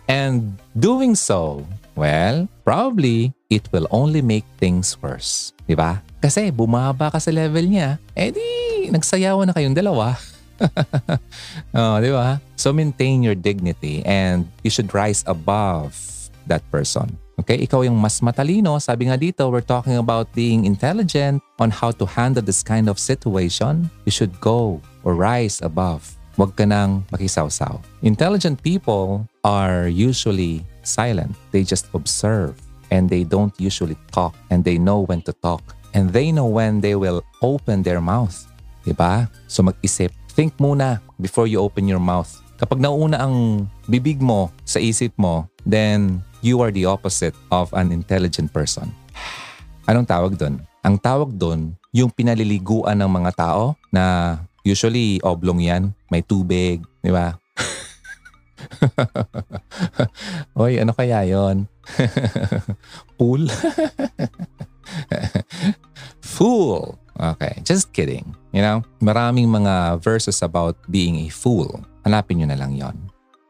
And 0.08 0.60
doing 0.78 1.16
so, 1.16 1.66
well, 2.02 2.50
probably 2.66 3.38
it 3.54 3.70
will 3.70 3.86
only 3.94 4.26
make 4.26 4.44
things 4.58 4.98
worse. 4.98 5.54
Di 5.70 5.78
ba? 5.78 6.02
Kasi 6.18 6.50
bumaba 6.50 7.14
ka 7.14 7.22
sa 7.22 7.30
level 7.30 7.70
niya, 7.70 8.02
eh 8.18 8.34
di 8.34 8.90
nagsayawan 8.90 9.46
na 9.46 9.54
kayong 9.54 9.78
dalawa. 9.78 10.18
oh, 11.78 12.02
di 12.02 12.10
ba? 12.10 12.42
So 12.58 12.74
maintain 12.74 13.22
your 13.22 13.38
dignity 13.38 14.02
and 14.02 14.50
you 14.66 14.74
should 14.74 14.90
rise 14.98 15.22
above 15.30 15.94
that 16.50 16.66
person. 16.74 17.14
Okay, 17.42 17.58
ikaw 17.62 17.82
yung 17.82 17.98
mas 17.98 18.22
matalino. 18.22 18.78
Sabi 18.78 19.10
nga 19.10 19.18
dito, 19.18 19.50
we're 19.50 19.66
talking 19.66 19.98
about 19.98 20.30
being 20.38 20.66
intelligent 20.66 21.42
on 21.58 21.74
how 21.74 21.90
to 21.90 22.06
handle 22.06 22.42
this 22.42 22.62
kind 22.62 22.86
of 22.86 23.02
situation. 23.02 23.90
You 24.06 24.14
should 24.14 24.38
go 24.42 24.78
or 25.02 25.18
rise 25.18 25.58
above. 25.66 26.21
Huwag 26.40 26.56
ka 26.56 26.64
nang 26.64 27.04
makisawsaw. 27.12 27.84
Intelligent 28.08 28.64
people 28.64 29.28
are 29.44 29.92
usually 29.92 30.64
silent. 30.82 31.36
They 31.52 31.68
just 31.68 31.92
observe 31.92 32.56
and 32.92 33.12
they 33.12 33.28
don't 33.28 33.52
usually 33.60 34.00
talk 34.16 34.36
and 34.48 34.64
they 34.64 34.80
know 34.80 35.04
when 35.04 35.20
to 35.28 35.34
talk 35.44 35.62
and 35.92 36.12
they 36.12 36.32
know 36.32 36.48
when 36.48 36.80
they 36.80 36.96
will 36.96 37.24
open 37.44 37.84
their 37.84 38.00
mouth. 38.00 38.48
Diba? 38.88 39.28
So 39.52 39.64
mag-isip. 39.64 40.12
Think 40.32 40.56
muna 40.56 41.04
before 41.20 41.46
you 41.52 41.60
open 41.60 41.88
your 41.88 42.02
mouth. 42.02 42.32
Kapag 42.56 42.80
nauna 42.80 43.20
ang 43.20 43.68
bibig 43.90 44.22
mo 44.22 44.54
sa 44.64 44.80
isip 44.80 45.12
mo, 45.18 45.50
then 45.66 46.24
you 46.40 46.62
are 46.62 46.72
the 46.72 46.86
opposite 46.86 47.36
of 47.52 47.74
an 47.76 47.92
intelligent 47.92 48.54
person. 48.54 48.88
Anong 49.90 50.08
tawag 50.08 50.38
doon? 50.38 50.62
Ang 50.82 50.96
tawag 51.02 51.36
doon, 51.36 51.74
yung 51.92 52.10
pinaliliguan 52.10 53.02
ng 53.02 53.12
mga 53.12 53.32
tao 53.36 53.76
na 53.92 54.38
usually 54.64 55.18
oblong 55.26 55.62
yan, 55.62 55.92
may 56.12 56.20
tubig, 56.20 56.84
di 57.00 57.10
ba? 57.10 57.40
Oy, 60.60 60.78
ano 60.78 60.92
kaya 60.92 61.24
yon? 61.24 61.66
Pool? 63.18 63.48
fool. 66.36 67.00
Okay, 67.16 67.64
just 67.64 67.96
kidding. 67.96 68.36
You 68.52 68.66
know, 68.66 68.84
maraming 69.00 69.48
mga 69.48 70.04
verses 70.04 70.44
about 70.44 70.76
being 70.92 71.24
a 71.24 71.28
fool. 71.32 71.80
Hanapin 72.04 72.44
nyo 72.44 72.48
na 72.50 72.60
lang 72.60 72.76
yon. 72.76 72.98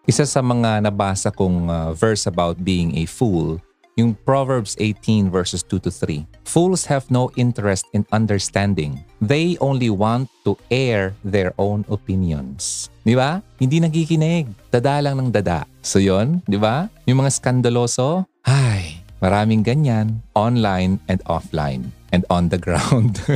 Isa 0.06 0.28
sa 0.28 0.44
mga 0.44 0.84
nabasa 0.84 1.32
kong 1.32 1.72
uh, 1.72 1.96
verse 1.96 2.28
about 2.28 2.60
being 2.62 3.00
a 3.00 3.08
fool, 3.08 3.58
yung 3.96 4.16
Proverbs 4.24 4.76
18 4.80 5.30
verses 5.32 5.64
2 5.64 5.80
to 5.84 5.92
3. 5.92 6.26
Fools 6.48 6.86
have 6.88 7.08
no 7.12 7.32
interest 7.36 7.86
in 7.92 8.06
understanding. 8.12 9.04
They 9.20 9.58
only 9.60 9.90
want 9.90 10.30
to 10.48 10.58
air 10.72 11.16
their 11.24 11.54
own 11.60 11.84
opinions. 11.92 12.90
Di 13.04 13.16
ba? 13.16 13.44
Hindi 13.60 13.82
nagikinig. 13.84 14.48
Dada 14.72 15.02
lang 15.04 15.20
ng 15.20 15.30
dada. 15.32 15.68
So 15.84 16.00
yon, 16.00 16.42
di 16.48 16.58
ba? 16.58 16.88
Yung 17.08 17.24
mga 17.24 17.32
skandaloso, 17.36 18.26
ay, 18.48 19.04
maraming 19.22 19.62
ganyan. 19.62 20.22
Online 20.34 20.98
and 21.12 21.22
offline. 21.30 21.94
And 22.12 22.28
on 22.28 22.52
the 22.52 22.60
ground. 22.60 23.24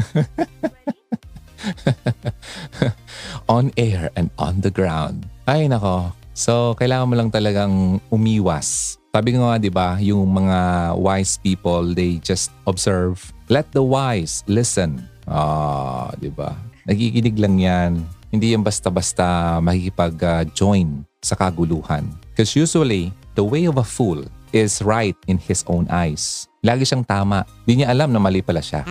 on 3.55 3.71
air 3.79 4.11
and 4.19 4.29
on 4.35 4.59
the 4.61 4.73
ground. 4.73 5.25
Ay 5.47 5.69
nako, 5.71 6.11
So, 6.35 6.75
kailangan 6.75 7.07
mo 7.07 7.15
lang 7.15 7.31
talagang 7.31 8.03
umiwas. 8.11 8.99
Sabi 9.15 9.31
nga, 9.31 9.55
di 9.55 9.71
ba, 9.71 9.95
yung 10.03 10.27
mga 10.27 10.91
wise 10.99 11.39
people, 11.39 11.95
they 11.95 12.19
just 12.19 12.51
observe. 12.67 13.31
Let 13.47 13.71
the 13.71 13.79
wise 13.79 14.43
listen. 14.43 15.07
Ah, 15.23 16.11
di 16.19 16.27
ba? 16.27 16.51
Nagiginig 16.83 17.39
lang 17.39 17.55
yan. 17.55 18.03
Hindi 18.27 18.51
yan 18.51 18.59
basta-basta 18.59 19.55
makikipag-join 19.63 21.07
sa 21.23 21.39
kaguluhan. 21.39 22.11
Because 22.35 22.59
usually, 22.59 23.15
the 23.39 23.45
way 23.47 23.71
of 23.71 23.79
a 23.79 23.87
fool 23.87 24.19
is 24.51 24.83
right 24.83 25.15
in 25.31 25.39
his 25.39 25.63
own 25.71 25.87
eyes. 25.87 26.51
Lagi 26.59 26.83
siyang 26.83 27.07
tama. 27.07 27.47
Di 27.63 27.79
niya 27.79 27.95
alam 27.95 28.11
na 28.11 28.19
mali 28.19 28.43
pala 28.43 28.59
siya. 28.59 28.83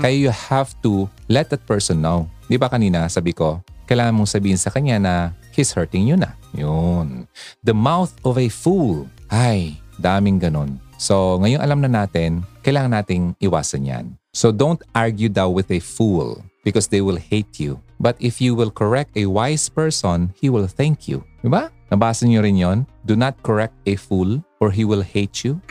Kaya 0.00 0.16
you 0.16 0.32
have 0.32 0.72
to 0.80 1.04
let 1.28 1.52
that 1.52 1.60
person 1.68 2.00
know. 2.00 2.24
Di 2.48 2.56
ba 2.56 2.72
kanina 2.72 3.12
sabi 3.12 3.36
ko, 3.36 3.60
kailangan 3.84 4.16
mong 4.16 4.32
sabihin 4.32 4.56
sa 4.56 4.72
kanya 4.72 4.96
na 4.96 5.14
he's 5.52 5.76
hurting 5.76 6.08
you 6.08 6.16
na. 6.16 6.32
Yun. 6.56 7.28
The 7.60 7.76
mouth 7.76 8.16
of 8.24 8.40
a 8.40 8.48
fool. 8.48 9.04
Ay, 9.30 9.78
daming 10.02 10.42
ganun. 10.42 10.82
So, 10.98 11.38
ngayong 11.38 11.62
alam 11.62 11.80
na 11.80 11.90
natin, 12.02 12.42
kailangan 12.66 12.98
nating 12.98 13.24
iwasan 13.38 13.86
yan. 13.86 14.06
So, 14.34 14.50
don't 14.50 14.82
argue 14.92 15.30
daw 15.30 15.48
with 15.48 15.70
a 15.70 15.78
fool 15.78 16.42
because 16.66 16.90
they 16.90 17.00
will 17.00 17.16
hate 17.16 17.62
you. 17.62 17.78
But 18.02 18.18
if 18.18 18.42
you 18.42 18.58
will 18.58 18.74
correct 18.74 19.16
a 19.16 19.30
wise 19.30 19.70
person, 19.70 20.34
he 20.36 20.50
will 20.50 20.66
thank 20.66 21.06
you. 21.06 21.22
Diba? 21.40 21.70
Nabasa 21.88 22.26
niyo 22.26 22.42
rin 22.42 22.58
yon? 22.58 22.78
Do 23.06 23.14
not 23.14 23.38
correct 23.46 23.74
a 23.86 23.96
fool 23.96 24.42
or 24.58 24.70
he 24.70 24.84
will 24.84 25.02
hate 25.02 25.46
you. 25.46 25.62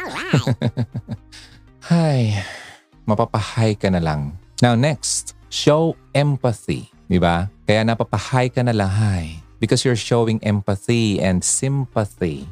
Ay, 1.90 2.40
mapapahay 3.06 3.74
ka 3.78 3.90
na 3.90 4.00
lang. 4.00 4.38
Now 4.62 4.76
next, 4.76 5.34
show 5.50 5.96
empathy. 6.14 6.92
Di 7.10 7.18
ba? 7.18 7.50
Kaya 7.66 7.82
napapahay 7.82 8.54
ka 8.54 8.62
na 8.62 8.74
lang, 8.76 8.92
hi. 8.92 9.24
Because 9.58 9.84
you're 9.84 10.00
showing 10.00 10.40
empathy 10.46 11.20
and 11.20 11.42
sympathy. 11.44 12.48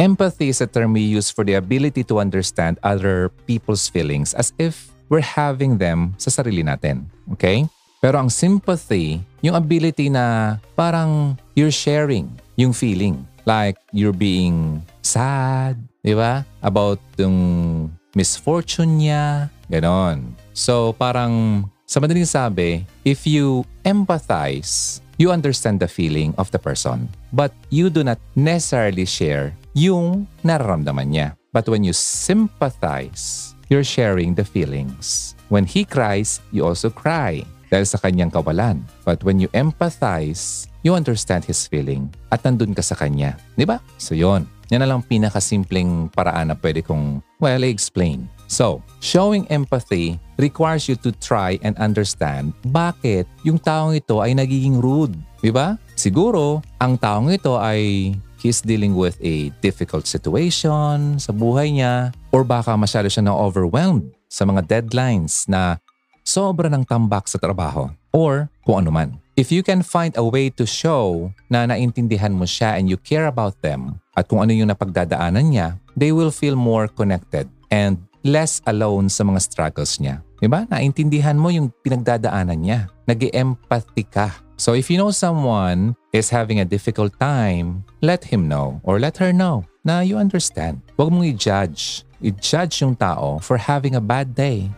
Empathy 0.00 0.48
is 0.48 0.64
a 0.64 0.66
term 0.66 0.96
we 0.96 1.04
use 1.04 1.28
for 1.28 1.44
the 1.44 1.60
ability 1.60 2.00
to 2.08 2.24
understand 2.24 2.80
other 2.80 3.28
people's 3.44 3.84
feelings 3.84 4.32
as 4.32 4.56
if 4.56 4.88
we're 5.12 5.20
having 5.20 5.76
them 5.76 6.16
sa 6.16 6.32
sarili 6.32 6.64
natin. 6.64 7.04
Okay? 7.36 7.68
Pero 8.00 8.16
ang 8.16 8.32
sympathy, 8.32 9.20
yung 9.44 9.52
ability 9.52 10.08
na 10.08 10.56
parang 10.72 11.36
you're 11.52 11.68
sharing 11.68 12.32
yung 12.56 12.72
feeling. 12.72 13.28
Like 13.44 13.76
you're 13.92 14.16
being 14.16 14.80
sad, 15.04 15.76
di 16.00 16.16
ba? 16.16 16.48
About 16.64 16.96
yung 17.20 17.92
misfortune 18.16 19.04
niya, 19.04 19.52
ganon. 19.68 20.32
So 20.56 20.96
parang 20.96 21.68
sa 21.84 22.00
madaling 22.00 22.24
sabi, 22.24 22.88
if 23.04 23.28
you 23.28 23.68
empathize, 23.84 25.04
you 25.20 25.28
understand 25.28 25.76
the 25.76 25.92
feeling 25.92 26.32
of 26.40 26.48
the 26.56 26.60
person. 26.62 27.12
But 27.36 27.52
you 27.68 27.92
do 27.92 28.00
not 28.00 28.16
necessarily 28.32 29.04
share 29.04 29.52
yung 29.74 30.26
nararamdaman 30.42 31.08
niya. 31.10 31.28
But 31.50 31.66
when 31.66 31.82
you 31.82 31.94
sympathize, 31.94 33.54
you're 33.70 33.86
sharing 33.86 34.34
the 34.34 34.46
feelings. 34.46 35.34
When 35.50 35.66
he 35.66 35.82
cries, 35.82 36.38
you 36.54 36.66
also 36.66 36.90
cry 36.90 37.42
dahil 37.70 37.86
sa 37.86 37.98
kanyang 37.98 38.34
kawalan. 38.34 38.82
But 39.06 39.22
when 39.22 39.38
you 39.38 39.50
empathize, 39.54 40.66
you 40.82 40.94
understand 40.94 41.46
his 41.46 41.66
feeling 41.66 42.10
at 42.30 42.42
nandun 42.42 42.74
ka 42.74 42.82
sa 42.82 42.98
kanya. 42.98 43.38
Di 43.54 43.66
ba? 43.66 43.78
So 43.98 44.14
yon. 44.14 44.46
Yan 44.70 44.86
na 44.86 44.90
lang 44.94 45.02
pinakasimpleng 45.02 46.14
paraan 46.14 46.54
na 46.54 46.56
pwede 46.58 46.86
kong, 46.86 47.18
well, 47.42 47.66
explain. 47.66 48.30
So, 48.46 48.82
showing 49.02 49.46
empathy 49.50 50.18
requires 50.38 50.86
you 50.86 50.94
to 51.02 51.10
try 51.18 51.58
and 51.66 51.74
understand 51.78 52.54
bakit 52.70 53.26
yung 53.42 53.58
taong 53.58 53.98
ito 53.98 54.22
ay 54.22 54.34
nagiging 54.34 54.78
rude. 54.78 55.14
Di 55.42 55.50
ba? 55.50 55.74
Siguro, 55.98 56.62
ang 56.78 56.94
taong 56.98 57.34
ito 57.34 57.58
ay 57.58 58.14
he's 58.40 58.64
dealing 58.64 58.96
with 58.96 59.20
a 59.20 59.52
difficult 59.60 60.08
situation 60.08 61.20
sa 61.20 61.30
buhay 61.30 61.70
niya 61.76 62.16
or 62.32 62.42
baka 62.42 62.72
masyado 62.74 63.06
siya 63.06 63.28
na 63.28 63.36
overwhelmed 63.36 64.08
sa 64.32 64.48
mga 64.48 64.66
deadlines 64.66 65.44
na 65.46 65.76
sobra 66.24 66.72
ng 66.72 66.88
tambak 66.88 67.28
sa 67.28 67.36
trabaho 67.36 67.92
or 68.16 68.48
kung 68.64 68.80
ano 68.80 68.90
man. 68.90 69.08
If 69.36 69.48
you 69.48 69.64
can 69.64 69.80
find 69.80 70.12
a 70.16 70.24
way 70.24 70.52
to 70.60 70.68
show 70.68 71.32
na 71.48 71.64
naintindihan 71.64 72.32
mo 72.32 72.44
siya 72.44 72.76
and 72.76 72.88
you 72.88 73.00
care 73.00 73.28
about 73.28 73.56
them 73.64 74.00
at 74.12 74.28
kung 74.28 74.44
ano 74.44 74.52
yung 74.52 74.68
napagdadaanan 74.68 75.52
niya, 75.52 75.68
they 75.96 76.12
will 76.12 76.32
feel 76.32 76.56
more 76.56 76.88
connected 76.88 77.48
and 77.72 77.96
less 78.20 78.60
alone 78.68 79.08
sa 79.08 79.24
mga 79.24 79.40
struggles 79.40 79.96
niya. 79.96 80.20
Diba? 80.40 80.68
Naintindihan 80.68 81.36
mo 81.36 81.48
yung 81.48 81.72
pinagdadaanan 81.84 82.60
niya. 82.60 82.80
nag 83.10 83.26
empathy 83.34 84.06
ka. 84.06 84.30
So 84.60 84.74
if 84.74 84.90
you 84.90 84.98
know 84.98 85.10
someone 85.10 85.96
is 86.12 86.28
having 86.28 86.60
a 86.60 86.66
difficult 86.66 87.18
time, 87.18 87.82
let 88.02 88.28
him 88.28 88.46
know 88.46 88.84
or 88.84 89.00
let 89.00 89.16
her 89.16 89.32
know 89.32 89.64
na 89.88 90.04
you 90.04 90.20
understand. 90.20 90.84
Huwag 91.00 91.08
mong 91.08 91.32
i-judge. 91.32 92.04
I-judge 92.20 92.84
yung 92.84 92.92
tao 92.92 93.40
for 93.40 93.56
having 93.56 93.96
a 93.96 94.04
bad 94.04 94.36
day. 94.36 94.68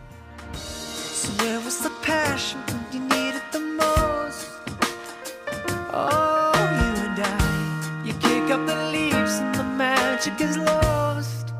So 0.55 1.35
where 1.43 1.59
was 1.67 1.83
the 1.83 1.91
passion 1.99 2.63
you 2.95 3.03
needed 3.11 3.43
the 3.51 3.59
most? 3.59 4.55
Oh, 5.91 6.55
you 6.55 6.91
and 7.03 7.19
I, 7.19 8.07
you 8.07 8.15
kick 8.23 8.55
up 8.55 8.63
the 8.63 8.79
leaves 8.95 9.43
and 9.43 9.51
the 9.51 9.67
magic 9.67 10.39
is 10.39 10.63
lost. 10.63 11.51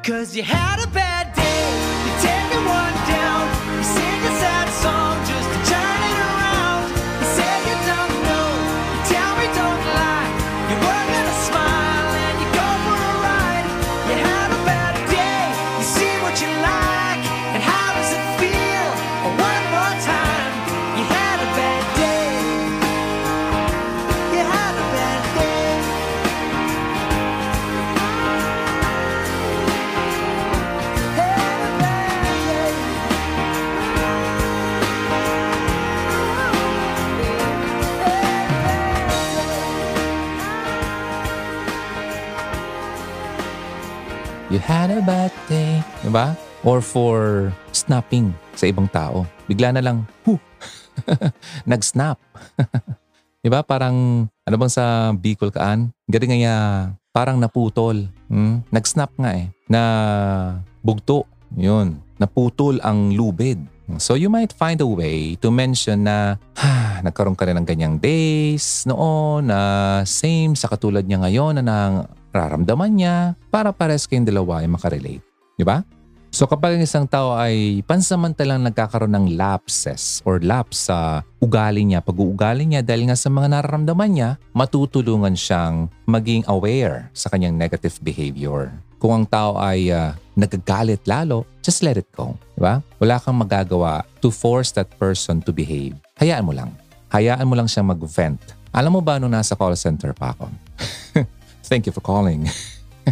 Cause 0.00 0.32
you 0.32 0.48
had 0.48 0.80
a 0.80 0.88
bad 0.88 1.05
had 44.66 44.90
a 44.90 44.98
bad 44.98 45.30
day. 45.46 45.78
Diba? 46.02 46.34
Or 46.66 46.82
for 46.82 47.48
snapping 47.70 48.34
sa 48.58 48.66
ibang 48.66 48.90
tao. 48.90 49.22
Bigla 49.46 49.70
na 49.70 49.82
lang, 49.82 50.02
huh, 50.26 50.42
nag-snap. 51.70 52.18
diba? 53.46 53.62
Parang, 53.62 54.26
ano 54.26 54.54
bang 54.58 54.72
sa 54.72 55.14
Bicol 55.14 55.54
kaan? 55.54 55.94
Galing 56.10 56.42
nga 56.42 56.90
parang 57.14 57.38
naputol. 57.38 58.10
Hmm? 58.26 58.66
Nag-snap 58.74 59.14
nga 59.14 59.30
eh. 59.38 59.54
Na 59.70 59.82
bugto. 60.82 61.30
Yun. 61.54 62.02
Naputol 62.18 62.82
ang 62.82 63.14
lubid. 63.14 63.62
So 64.02 64.18
you 64.18 64.26
might 64.26 64.50
find 64.50 64.82
a 64.82 64.88
way 64.88 65.38
to 65.38 65.54
mention 65.54 66.10
na 66.10 66.42
ha, 66.58 66.98
nagkaroon 67.06 67.38
ka 67.38 67.46
rin 67.46 67.54
ng 67.54 67.66
ganyang 67.66 67.96
days 68.02 68.82
noon 68.82 69.46
na 69.46 69.60
same 70.02 70.58
sa 70.58 70.66
katulad 70.66 71.06
niya 71.06 71.22
ngayon 71.22 71.62
na 71.62 72.02
nararamdaman 72.34 72.90
niya 72.90 73.16
para 73.48 73.70
pares 73.70 74.10
kayong 74.10 74.26
dalawa 74.26 74.60
ay 74.60 74.68
makarelate. 74.68 75.22
Di 75.54 75.62
ba? 75.62 75.86
So 76.36 76.44
kapag 76.44 76.76
ang 76.76 76.84
isang 76.84 77.08
tao 77.08 77.32
ay 77.32 77.80
pansamantalang 77.88 78.60
nagkakaroon 78.68 79.14
ng 79.14 79.26
lapses 79.40 80.20
or 80.28 80.36
lapse 80.44 80.92
sa 80.92 81.24
ugali 81.40 81.80
niya, 81.86 82.04
pag-uugali 82.04 82.68
niya 82.68 82.84
dahil 82.84 83.08
nga 83.08 83.16
sa 83.16 83.32
mga 83.32 83.56
nararamdaman 83.56 84.10
niya, 84.12 84.30
matutulungan 84.52 85.32
siyang 85.32 85.88
maging 86.04 86.44
aware 86.50 87.08
sa 87.16 87.32
kanyang 87.32 87.56
negative 87.56 87.96
behavior. 88.04 88.68
Kung 88.96 89.12
ang 89.12 89.26
tao 89.28 89.60
ay 89.60 89.92
ah, 89.92 90.16
nagagalit 90.32 91.04
lalo, 91.04 91.44
just 91.60 91.84
let 91.84 92.00
it 92.00 92.08
go. 92.12 92.36
Di 92.56 92.60
ba? 92.64 92.80
Wala 92.96 93.20
kang 93.20 93.36
magagawa 93.36 94.04
to 94.24 94.32
force 94.32 94.72
that 94.72 94.88
person 94.96 95.44
to 95.44 95.52
behave. 95.52 95.96
Hayaan 96.16 96.44
mo 96.44 96.56
lang. 96.56 96.72
Hayaan 97.12 97.44
mo 97.44 97.54
lang 97.56 97.68
siyang 97.68 97.92
mag-vent. 97.92 98.40
Alam 98.72 98.98
mo 98.98 99.00
ba 99.00 99.16
nung 99.16 99.32
nasa 99.32 99.56
call 99.56 99.76
center 99.76 100.12
pa 100.12 100.36
ako? 100.36 100.48
Thank 101.68 101.88
you 101.88 101.92
for 101.92 102.04
calling. 102.04 102.48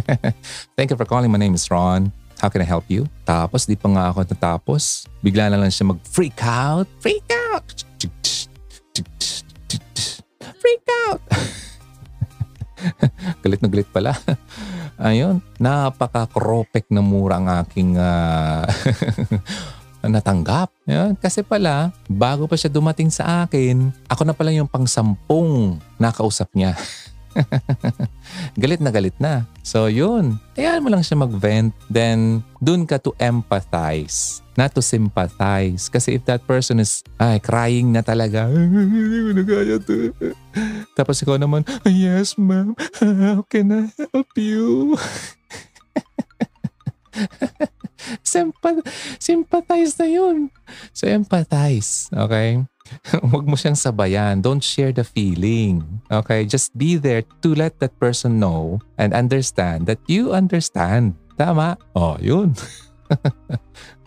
Thank 0.77 0.93
you 0.93 0.97
for 0.97 1.05
calling. 1.05 1.29
My 1.29 1.41
name 1.41 1.57
is 1.57 1.69
Ron. 1.69 2.13
How 2.41 2.49
can 2.51 2.61
I 2.61 2.67
help 2.67 2.85
you? 2.91 3.07
Tapos, 3.23 3.65
di 3.65 3.79
pa 3.79 3.87
nga 3.89 4.11
ako 4.11 4.27
natapos. 4.27 5.07
Bigla 5.23 5.49
na 5.49 5.57
lang 5.57 5.71
siya 5.71 5.89
mag-freak 5.89 6.37
out. 6.43 6.85
Freak 6.99 7.25
out! 7.31 7.65
Freak 10.59 10.85
out! 11.07 11.21
galit 13.43 13.59
na 13.61 13.69
galit 13.69 13.89
pala. 13.89 14.15
Ayun, 15.11 15.43
napaka-kropek 15.59 16.87
na 16.91 17.03
mura 17.03 17.39
ang 17.39 17.47
aking 17.65 17.99
ah, 17.99 18.63
natanggap. 20.05 20.71
Ayun, 20.87 21.17
kasi 21.19 21.41
pala, 21.41 21.91
bago 22.07 22.47
pa 22.47 22.55
siya 22.55 22.71
dumating 22.71 23.11
sa 23.11 23.43
akin, 23.43 23.91
ako 24.07 24.21
na 24.23 24.35
pala 24.37 24.55
yung 24.55 24.69
pang-sampung 24.69 25.81
nakausap 25.99 26.47
niya. 26.55 26.77
galit 28.61 28.81
na 28.81 28.91
galit 28.91 29.15
na. 29.19 29.45
So 29.61 29.87
yun, 29.87 30.39
hayaan 30.55 30.83
mo 30.83 30.89
lang 30.91 31.03
siya 31.03 31.19
mag-vent. 31.19 31.73
Then, 31.91 32.43
dun 32.61 32.87
ka 32.87 32.97
to 33.01 33.11
empathize. 33.19 34.41
Not 34.55 34.71
to 34.75 34.81
sympathize. 34.81 35.91
Kasi 35.91 36.15
if 36.15 36.23
that 36.31 36.47
person 36.47 36.79
is 36.79 37.03
ay, 37.19 37.43
crying 37.43 37.91
na 37.91 37.99
talaga, 37.99 38.47
hindi 38.47 39.19
ko 39.19 39.31
na 39.35 39.43
kaya 39.43 39.77
to. 39.83 40.15
Tapos 40.97 41.19
ikaw 41.19 41.35
naman, 41.35 41.67
yes 41.83 42.39
ma'am, 42.39 42.71
how 43.03 43.43
can 43.51 43.71
I 43.71 43.83
help 43.91 44.31
you? 44.39 44.95
Sympa- 48.23 48.85
sympathize 49.19 49.95
na 49.99 50.07
yun. 50.07 50.51
So 50.95 51.07
empathize, 51.07 52.11
okay? 52.11 52.63
Huwag 53.31 53.45
mo 53.45 53.57
siyang 53.57 53.77
sabayan. 53.77 54.41
Don't 54.41 54.61
share 54.61 54.93
the 54.93 55.03
feeling. 55.03 55.83
Okay? 56.09 56.45
Just 56.45 56.73
be 56.77 56.97
there 56.97 57.25
to 57.41 57.49
let 57.57 57.77
that 57.81 57.93
person 57.97 58.37
know 58.37 58.81
and 58.97 59.13
understand 59.13 59.89
that 59.89 59.99
you 60.05 60.33
understand. 60.33 61.17
Tama? 61.35 61.77
Oh, 61.93 62.17
yun. 62.21 62.53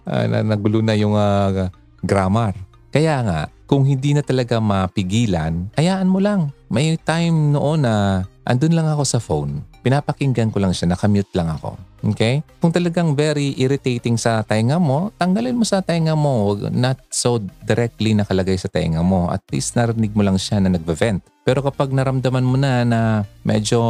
Ah, 0.08 0.24
na- 0.24 0.40
nagulo 0.40 0.80
na 0.80 0.96
yung 0.96 1.12
ah, 1.12 1.68
grammar. 2.00 2.56
Kaya 2.88 3.20
nga, 3.20 3.40
kung 3.68 3.84
hindi 3.84 4.16
na 4.16 4.24
talaga 4.24 4.56
mapigilan, 4.56 5.68
hayaan 5.76 6.08
mo 6.08 6.16
lang. 6.16 6.48
May 6.72 6.96
time 6.96 7.52
noon 7.52 7.84
na 7.84 8.24
andun 8.48 8.72
lang 8.72 8.88
ako 8.88 9.04
sa 9.04 9.20
phone. 9.20 9.60
Pinapakinggan 9.82 10.50
ko 10.50 10.58
lang 10.58 10.74
siya, 10.74 10.90
nakamute 10.90 11.30
lang 11.34 11.48
ako. 11.52 11.78
Okay? 12.14 12.46
Kung 12.62 12.70
talagang 12.70 13.18
very 13.18 13.58
irritating 13.58 14.14
sa 14.14 14.46
tainga 14.46 14.78
mo, 14.78 15.10
tanggalin 15.18 15.58
mo 15.58 15.66
sa 15.66 15.82
tainga 15.82 16.14
mo. 16.14 16.54
Not 16.70 17.02
so 17.10 17.42
directly 17.66 18.14
nakalagay 18.14 18.54
sa 18.54 18.70
tainga 18.70 19.02
mo. 19.02 19.30
At 19.30 19.42
least 19.50 19.74
narinig 19.74 20.14
mo 20.14 20.22
lang 20.22 20.38
siya 20.38 20.62
na 20.62 20.70
nagve-vent. 20.70 21.22
Pero 21.42 21.64
kapag 21.64 21.90
naramdaman 21.90 22.44
mo 22.44 22.60
na 22.60 22.84
na 22.84 23.00
medyo 23.40 23.80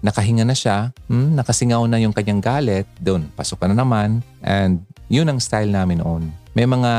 nakahinga 0.00 0.48
na 0.48 0.56
siya, 0.56 0.90
hmm, 1.12 1.36
nakasingaw 1.36 1.84
na 1.86 2.00
yung 2.00 2.16
kanyang 2.16 2.40
galit, 2.40 2.88
doon, 2.98 3.28
pasok 3.36 3.62
ka 3.62 3.66
na 3.68 3.76
naman. 3.76 4.24
And 4.40 4.82
yun 5.06 5.28
ang 5.30 5.38
style 5.38 5.70
namin 5.70 6.02
noon. 6.02 6.32
May 6.56 6.64
mga 6.64 6.92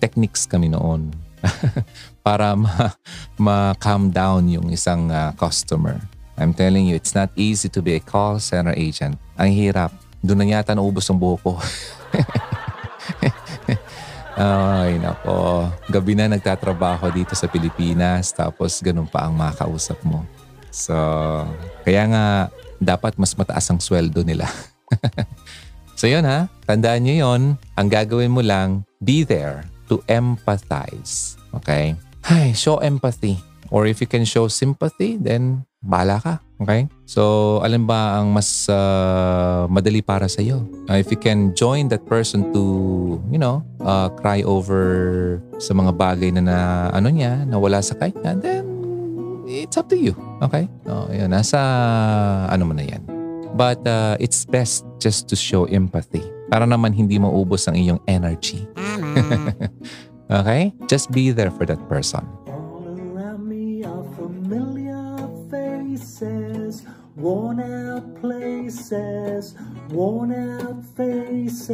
techniques 0.00 0.48
kami 0.48 0.72
noon 0.72 1.12
para 2.26 2.56
ma- 2.56 2.96
ma-calm 3.36 4.08
down 4.10 4.48
yung 4.48 4.72
isang 4.72 5.12
ah, 5.12 5.30
customer. 5.36 6.00
I'm 6.36 6.56
telling 6.56 6.88
you, 6.88 6.96
it's 6.96 7.14
not 7.14 7.28
easy 7.36 7.68
to 7.68 7.80
be 7.84 7.96
a 7.96 8.02
call 8.02 8.40
center 8.40 8.72
agent. 8.76 9.20
Ang 9.36 9.52
hirap. 9.52 9.92
Doon 10.22 10.38
na 10.42 10.46
yata 10.58 10.72
naubos 10.72 11.10
ang 11.10 11.18
buho 11.20 11.36
ko. 11.42 11.52
Ay, 14.38 14.96
nako. 14.96 15.68
Gabi 15.92 16.16
na 16.16 16.32
nagtatrabaho 16.32 17.12
dito 17.12 17.36
sa 17.36 17.50
Pilipinas 17.50 18.32
tapos 18.32 18.80
ganun 18.80 19.04
pa 19.04 19.28
ang 19.28 19.36
makausap 19.36 20.00
mo. 20.06 20.24
So, 20.72 20.96
kaya 21.84 22.08
nga 22.08 22.24
dapat 22.80 23.20
mas 23.20 23.36
mataas 23.36 23.68
ang 23.68 23.78
sweldo 23.78 24.24
nila. 24.24 24.48
so 26.00 26.08
yun 26.08 26.24
ha, 26.24 26.48
tandaan 26.64 27.04
nyo 27.04 27.14
yun. 27.28 27.42
Ang 27.76 27.88
gagawin 27.92 28.32
mo 28.32 28.40
lang, 28.40 28.88
be 29.04 29.20
there 29.20 29.68
to 29.92 30.00
empathize. 30.08 31.36
Okay? 31.60 31.92
Ay, 32.24 32.56
show 32.56 32.80
empathy. 32.80 33.36
Or 33.68 33.84
if 33.84 34.00
you 34.00 34.08
can 34.08 34.24
show 34.24 34.48
sympathy, 34.48 35.20
then 35.20 35.68
bahala 35.82 36.22
ka. 36.22 36.34
Okay? 36.62 36.86
So, 37.10 37.58
alin 37.66 37.90
ba 37.90 38.22
ang 38.22 38.30
mas 38.30 38.70
uh, 38.70 39.66
madali 39.66 39.98
para 39.98 40.30
sa 40.30 40.38
iyo? 40.38 40.62
Uh, 40.86 40.94
if 40.94 41.10
you 41.10 41.18
can 41.18 41.50
join 41.58 41.90
that 41.90 42.06
person 42.06 42.54
to, 42.54 42.62
you 43.28 43.36
know, 43.36 43.66
uh, 43.82 44.06
cry 44.14 44.46
over 44.46 45.42
sa 45.58 45.74
mga 45.74 45.90
bagay 45.98 46.30
na, 46.30 46.40
na 46.40 46.58
ano 46.94 47.10
niya, 47.10 47.42
na 47.50 47.58
wala 47.58 47.82
sa 47.82 47.98
kanya, 47.98 48.38
then 48.38 48.64
it's 49.50 49.74
up 49.74 49.90
to 49.90 49.98
you. 49.98 50.14
Okay? 50.38 50.70
Oh, 50.86 51.10
yun. 51.10 51.34
Nasa 51.34 51.58
ano 52.46 52.70
mo 52.70 52.72
na 52.78 52.86
yan. 52.86 53.02
But 53.52 53.84
uh, 53.84 54.16
it's 54.22 54.46
best 54.48 54.86
just 55.02 55.28
to 55.28 55.36
show 55.36 55.68
empathy 55.68 56.24
para 56.48 56.64
naman 56.64 56.96
hindi 56.96 57.20
maubos 57.20 57.68
ang 57.68 57.76
iyong 57.76 58.00
energy. 58.08 58.64
okay? 60.30 60.72
Just 60.88 61.12
be 61.12 61.34
there 61.34 61.52
for 61.52 61.66
that 61.68 61.82
person. 61.90 62.24
Worn 67.22 67.60
out 67.60 68.20
places, 68.20 69.54
worn 69.90 70.34
out 70.34 70.84
faces, 70.96 71.70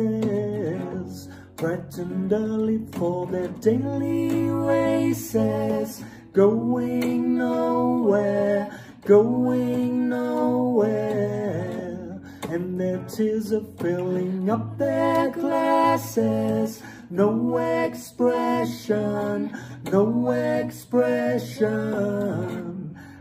frightened 1.56 2.30
early 2.30 2.87
for 2.92 3.26
their 3.26 3.48
daily 3.48 4.50
races, 4.50 6.04
going 6.34 7.38
nowhere, 7.38 8.78
going 9.06 10.11
nowhere. 10.11 12.20
And 12.50 12.78
their 12.78 12.98
tears 13.04 13.50
are 13.54 13.64
filling 13.78 14.50
up 14.50 14.76
their 14.76 15.30
glasses. 15.30 16.82
No 17.08 17.56
expression, 17.56 19.56
no 19.90 20.30
expression. 20.30 22.78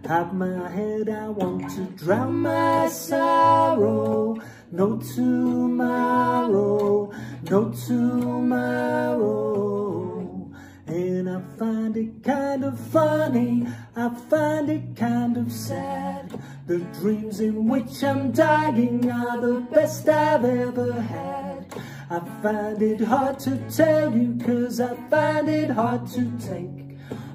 Have 0.08 0.34
my 0.34 0.70
head, 0.70 1.10
I 1.10 1.28
want 1.28 1.70
to 1.72 1.82
drown 2.02 2.40
my 2.40 2.88
sorrow. 2.88 4.38
No 4.72 4.98
tomorrow, 5.00 7.12
no 7.52 7.72
tomorrow. 7.72 8.48
And 10.88 11.30
I 11.30 11.42
find 11.60 11.98
it 11.98 12.24
kind 12.24 12.64
of 12.64 12.80
funny, 12.80 13.68
I 13.98 14.10
find 14.30 14.70
it 14.70 14.96
kind 14.96 15.36
of 15.36 15.52
sad. 15.52 16.40
The 16.68 16.80
dreams 17.02 17.42
in 17.42 17.68
which 17.68 18.02
I'm 18.02 18.32
dying 18.32 19.12
are 19.12 19.42
the 19.42 19.60
best 19.60 20.08
I've 20.08 20.46
ever 20.46 21.02
had. 21.02 21.76
I 22.10 22.20
find 22.42 22.82
it 22.82 23.02
hard 23.02 23.40
to 23.40 23.58
tell 23.70 24.16
you, 24.16 24.40
cause 24.42 24.80
I 24.80 24.96
find 25.10 25.50
it 25.50 25.72
hard 25.72 26.08
to 26.12 26.32
take. 26.40 26.87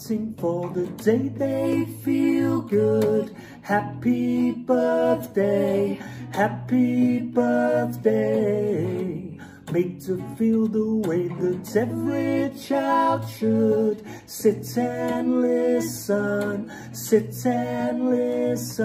waiting 0.00 0.34
for 0.38 0.70
the 0.70 0.86
day 1.04 1.28
they 1.28 1.84
feel 2.02 2.62
good. 2.62 3.36
Happy 3.60 4.50
birthday, 4.52 6.00
happy 6.32 7.18
birthday. 7.20 8.56
Made 9.72 10.00
to 10.02 10.16
feel 10.36 10.66
the 10.68 10.94
way 11.06 11.28
that 11.28 11.76
every 11.76 12.50
child 12.58 13.28
should. 13.28 14.02
Sit 14.26 14.78
and 14.78 15.42
listen, 15.42 16.72
sit 16.92 17.46
and 17.46 18.10
listen. 18.10 18.80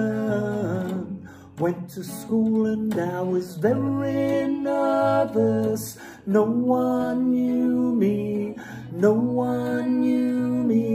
Went 1.58 1.90
to 1.92 2.04
school 2.04 2.66
and 2.66 2.94
I 2.94 3.22
was 3.22 3.56
very 3.56 4.48
nervous. 4.48 5.98
No 6.26 6.44
one 6.44 7.32
knew 7.32 7.94
me, 7.94 8.58
no 8.92 9.14
one 9.14 10.02
knew 10.02 10.64
me. 10.66 10.95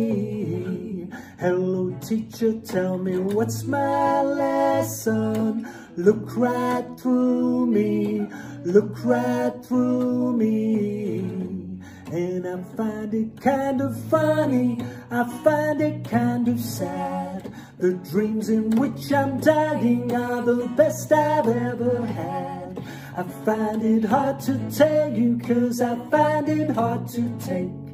Hello, 1.41 1.91
teacher, 2.03 2.53
tell 2.61 2.99
me 2.99 3.17
what's 3.17 3.65
my 3.65 4.21
lesson. 4.21 5.67
Look 5.97 6.37
right 6.37 6.85
through 6.99 7.65
me, 7.65 8.29
look 8.67 9.03
right 9.03 9.55
through 9.65 10.35
me. 10.35 11.21
And 12.13 12.47
I 12.47 12.63
find 12.77 13.15
it 13.15 13.41
kind 13.41 13.81
of 13.81 13.99
funny, 14.11 14.83
I 15.11 15.25
find 15.43 15.81
it 15.81 16.05
kind 16.05 16.47
of 16.47 16.61
sad. 16.61 17.51
The 17.79 17.95
dreams 17.95 18.51
in 18.51 18.73
which 18.73 19.11
I'm 19.11 19.41
dying 19.41 20.15
are 20.15 20.43
the 20.43 20.67
best 20.77 21.11
I've 21.11 21.49
ever 21.49 22.05
had. 22.05 22.85
I 23.17 23.23
find 23.47 23.83
it 23.83 24.05
hard 24.05 24.41
to 24.41 24.59
tell 24.71 25.11
you, 25.11 25.39
cause 25.39 25.81
I 25.81 25.97
find 26.11 26.51
it 26.51 26.69
hard 26.73 27.09
to 27.09 27.35
take. 27.39 27.90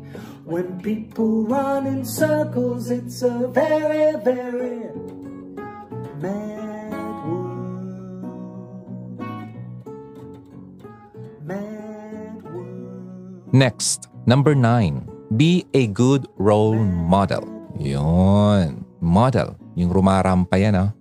When 0.46 0.78
people 0.78 1.42
run 1.50 1.90
in 1.90 2.06
circles, 2.06 2.86
it's 2.86 3.18
a 3.26 3.50
very, 3.50 4.14
very 4.22 4.94
mad 6.22 6.94
world. 7.26 7.98
Mad 11.42 12.38
world. 12.46 13.50
Next, 13.50 14.06
number 14.30 14.54
nine, 14.54 15.10
be 15.34 15.66
a 15.74 15.90
good 15.90 16.30
role 16.38 16.78
model. 16.78 17.42
Yun. 17.82 18.86
Model. 19.02 19.58
Yung 19.74 19.90
rumarampa 19.90 20.62
yan, 20.62 20.78
ah. 20.78 20.94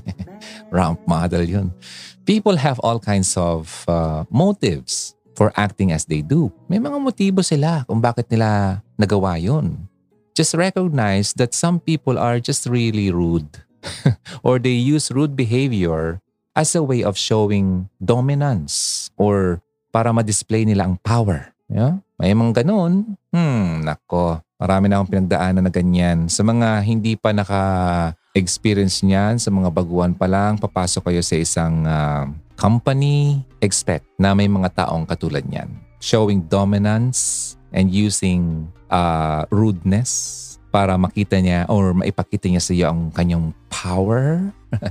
Ramp 0.72 1.04
model 1.04 1.44
yun. 1.44 1.76
People 2.24 2.56
have 2.56 2.80
all 2.80 2.96
kinds 2.96 3.36
of 3.36 3.84
uh, 3.84 4.24
motives 4.32 5.12
for 5.38 5.54
acting 5.54 5.94
as 5.94 6.02
they 6.10 6.18
do. 6.18 6.50
May 6.66 6.82
mga 6.82 6.98
motibo 6.98 7.46
sila 7.46 7.86
kung 7.86 8.02
bakit 8.02 8.26
nila 8.26 8.82
nagawa 8.98 9.38
yun. 9.38 9.86
Just 10.34 10.58
recognize 10.58 11.30
that 11.38 11.54
some 11.54 11.78
people 11.78 12.18
are 12.18 12.42
just 12.42 12.66
really 12.66 13.14
rude. 13.14 13.62
or 14.46 14.58
they 14.58 14.74
use 14.74 15.14
rude 15.14 15.38
behavior 15.38 16.18
as 16.58 16.74
a 16.74 16.82
way 16.82 17.06
of 17.06 17.14
showing 17.14 17.86
dominance 18.02 19.06
or 19.14 19.62
para 19.94 20.10
ma-display 20.10 20.66
nila 20.66 20.90
ang 20.90 20.98
power. 21.06 21.54
Yeah? 21.70 22.02
May 22.18 22.34
mga 22.34 22.66
ganun. 22.66 23.14
Hmm, 23.30 23.86
nako. 23.86 24.42
Marami 24.58 24.90
na 24.90 24.98
akong 24.98 25.14
pinagdaanan 25.14 25.62
na 25.62 25.70
ganyan. 25.70 26.26
Sa 26.26 26.42
mga 26.42 26.82
hindi 26.82 27.14
pa 27.14 27.30
naka-experience 27.30 29.06
niyan, 29.06 29.38
sa 29.38 29.54
mga 29.54 29.70
baguhan 29.70 30.18
pa 30.18 30.26
lang, 30.26 30.58
papasok 30.58 31.14
kayo 31.14 31.22
sa 31.22 31.38
isang 31.38 31.86
ah, 31.86 32.26
company, 32.58 33.46
expect 33.60 34.06
na 34.18 34.34
may 34.34 34.46
mga 34.46 34.84
taong 34.84 35.06
katulad 35.08 35.46
niyan. 35.46 35.68
Showing 35.98 36.46
dominance 36.46 37.54
and 37.74 37.90
using 37.90 38.70
ah, 38.88 39.44
rudeness 39.50 40.44
para 40.68 40.94
makita 40.94 41.40
niya 41.40 41.66
or 41.66 41.96
maipakita 41.96 42.46
niya 42.46 42.62
sa 42.62 42.72
iyo 42.76 42.86
ang 42.92 43.10
kanyang 43.10 43.50
power. 43.72 44.52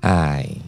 Ay, 0.00 0.62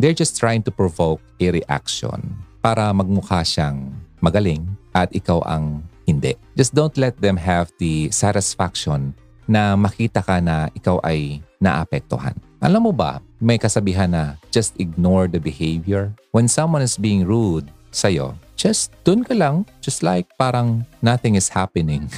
They're 0.00 0.16
just 0.16 0.40
trying 0.40 0.64
to 0.64 0.72
provoke 0.72 1.20
a 1.44 1.52
reaction 1.52 2.24
para 2.64 2.88
magmukha 2.88 3.44
siyang 3.44 3.92
magaling 4.24 4.64
at 4.96 5.12
ikaw 5.12 5.44
ang 5.44 5.84
hindi. 6.08 6.40
Just 6.56 6.72
don't 6.72 6.96
let 6.96 7.20
them 7.20 7.36
have 7.36 7.68
the 7.76 8.08
satisfaction 8.08 9.12
na 9.44 9.76
makita 9.76 10.24
ka 10.24 10.40
na 10.40 10.72
ikaw 10.72 11.04
ay 11.04 11.44
naapektuhan. 11.60 12.32
Alam 12.64 12.88
mo 12.88 12.92
ba, 12.96 13.20
may 13.40 13.56
kasabihan 13.56 14.12
na 14.12 14.36
just 14.52 14.76
ignore 14.76 15.26
the 15.26 15.40
behavior. 15.40 16.12
When 16.30 16.46
someone 16.46 16.84
is 16.84 17.00
being 17.00 17.24
rude 17.24 17.72
sa'yo, 17.90 18.36
just 18.54 18.92
dun 19.02 19.24
ka 19.24 19.32
lang, 19.32 19.64
just 19.80 20.04
like 20.04 20.28
parang 20.36 20.84
nothing 21.00 21.34
is 21.34 21.48
happening. 21.48 22.12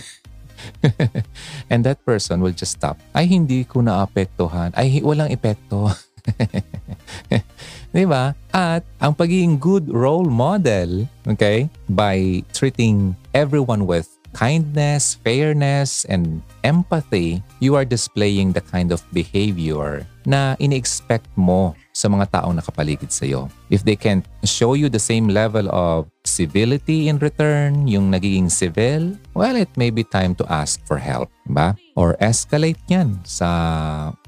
And 1.70 1.86
that 1.86 2.02
person 2.04 2.42
will 2.42 2.54
just 2.54 2.74
stop. 2.76 2.98
Ay, 3.14 3.30
hindi 3.30 3.62
ko 3.62 3.80
naapektuhan. 3.80 4.74
Ay, 4.74 4.98
walang 5.00 5.30
epekto. 5.30 5.94
Di 7.94 8.04
ba? 8.06 8.34
At 8.50 8.82
ang 8.98 9.14
pagiging 9.14 9.62
good 9.62 9.90
role 9.90 10.26
model, 10.26 11.06
okay, 11.26 11.70
by 11.90 12.42
treating 12.54 13.14
everyone 13.34 13.86
with 13.86 14.10
kindness, 14.32 15.20
fairness, 15.20 16.06
and 16.08 16.40
empathy, 16.64 17.42
you 17.60 17.74
are 17.74 17.84
displaying 17.84 18.54
the 18.54 18.64
kind 18.64 18.90
of 18.90 19.04
behavior 19.12 20.06
na 20.24 20.54
ini-expect 20.58 21.28
mo 21.34 21.74
sa 21.92 22.08
mga 22.08 22.40
taong 22.40 22.56
nakapaligid 22.56 23.12
sa 23.12 23.28
iyo. 23.28 23.52
If 23.68 23.84
they 23.84 23.96
can 23.96 24.24
show 24.42 24.72
you 24.72 24.88
the 24.88 25.02
same 25.02 25.28
level 25.28 25.68
of 25.68 26.08
civility 26.24 27.12
in 27.12 27.20
return, 27.20 27.84
yung 27.86 28.08
nagiging 28.08 28.48
civil, 28.48 29.14
well, 29.36 29.56
it 29.56 29.68
may 29.76 29.92
be 29.92 30.02
time 30.02 30.32
to 30.40 30.44
ask 30.48 30.80
for 30.88 30.96
help, 30.96 31.28
ba? 31.46 31.76
Or 31.94 32.16
escalate 32.18 32.80
yan 32.88 33.20
sa 33.28 33.48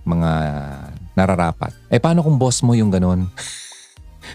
mga 0.05 0.31
nararapat. 1.17 1.73
Eh, 1.89 1.99
paano 1.99 2.21
kung 2.21 2.37
boss 2.37 2.61
mo 2.61 2.77
yung 2.77 2.93
ganun? 2.93 3.31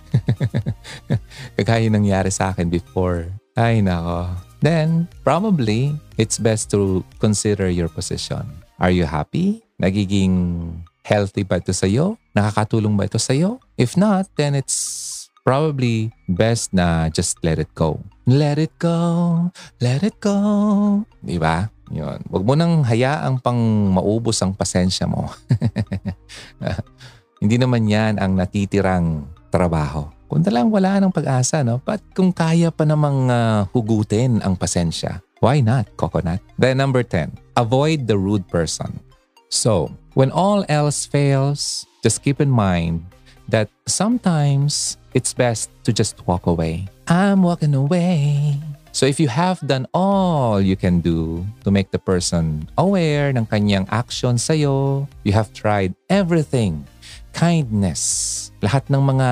Kagaya 1.58 1.86
nangyari 1.90 2.34
sa 2.34 2.52
akin 2.52 2.70
before. 2.70 3.30
Ay, 3.54 3.84
nako. 3.86 4.32
Then, 4.60 5.08
probably, 5.24 5.96
it's 6.20 6.36
best 6.36 6.72
to 6.76 7.04
consider 7.20 7.72
your 7.72 7.88
position. 7.88 8.44
Are 8.80 8.92
you 8.92 9.08
happy? 9.08 9.64
Nagiging 9.80 10.72
healthy 11.10 11.42
ba 11.42 11.58
ito 11.58 11.74
sa'yo? 11.74 12.22
Nakakatulong 12.38 12.94
ba 12.94 13.10
ito 13.10 13.18
sa'yo? 13.18 13.58
If 13.82 13.98
not, 13.98 14.30
then 14.38 14.54
it's 14.54 15.10
probably 15.42 16.14
best 16.30 16.70
na 16.70 17.10
just 17.10 17.42
let 17.42 17.58
it 17.58 17.74
go. 17.74 17.98
Let 18.30 18.62
it 18.62 18.78
go, 18.78 19.50
let 19.82 20.06
it 20.06 20.22
go. 20.22 20.38
Di 21.26 21.42
ba? 21.42 21.66
Yun. 21.90 22.22
Huwag 22.30 22.46
mo 22.46 22.54
nang 22.54 22.86
hayaang 22.86 23.42
pang 23.42 23.58
maubos 23.90 24.38
ang 24.46 24.54
pasensya 24.54 25.10
mo. 25.10 25.34
Hindi 27.42 27.58
naman 27.58 27.90
yan 27.90 28.22
ang 28.22 28.38
natitirang 28.38 29.26
trabaho. 29.50 30.06
Kung 30.30 30.46
lang 30.46 30.70
wala 30.70 31.02
ng 31.02 31.10
pag-asa, 31.10 31.66
no? 31.66 31.82
But 31.82 32.06
kung 32.14 32.30
kaya 32.30 32.70
pa 32.70 32.86
namang 32.86 33.34
uh, 33.34 33.66
hugutin 33.74 34.38
ang 34.46 34.54
pasensya, 34.54 35.26
why 35.42 35.58
not, 35.58 35.90
coconut? 35.98 36.38
Then 36.62 36.78
number 36.78 37.02
10, 37.02 37.58
avoid 37.58 38.06
the 38.06 38.14
rude 38.14 38.46
person. 38.46 39.02
So, 39.50 39.90
when 40.20 40.36
all 40.36 40.68
else 40.68 41.08
fails, 41.08 41.88
just 42.04 42.20
keep 42.20 42.44
in 42.44 42.52
mind 42.52 43.00
that 43.48 43.72
sometimes 43.88 45.00
it's 45.16 45.32
best 45.32 45.72
to 45.88 45.96
just 45.96 46.20
walk 46.28 46.44
away. 46.44 46.92
I'm 47.08 47.42
walking 47.42 47.72
away. 47.72 48.60
So 48.92 49.08
if 49.08 49.16
you 49.16 49.32
have 49.32 49.64
done 49.64 49.88
all 49.96 50.60
you 50.60 50.76
can 50.76 51.00
do 51.00 51.48
to 51.64 51.72
make 51.72 51.96
the 51.96 52.04
person 52.04 52.68
aware 52.76 53.32
ng 53.32 53.48
kanyang 53.48 53.88
action 53.96 54.36
sa'yo, 54.36 55.08
you 55.24 55.32
have 55.32 55.56
tried 55.56 55.96
everything 56.12 56.84
kindness, 57.32 58.52
lahat 58.60 58.92
ng 58.92 59.00
mga 59.00 59.30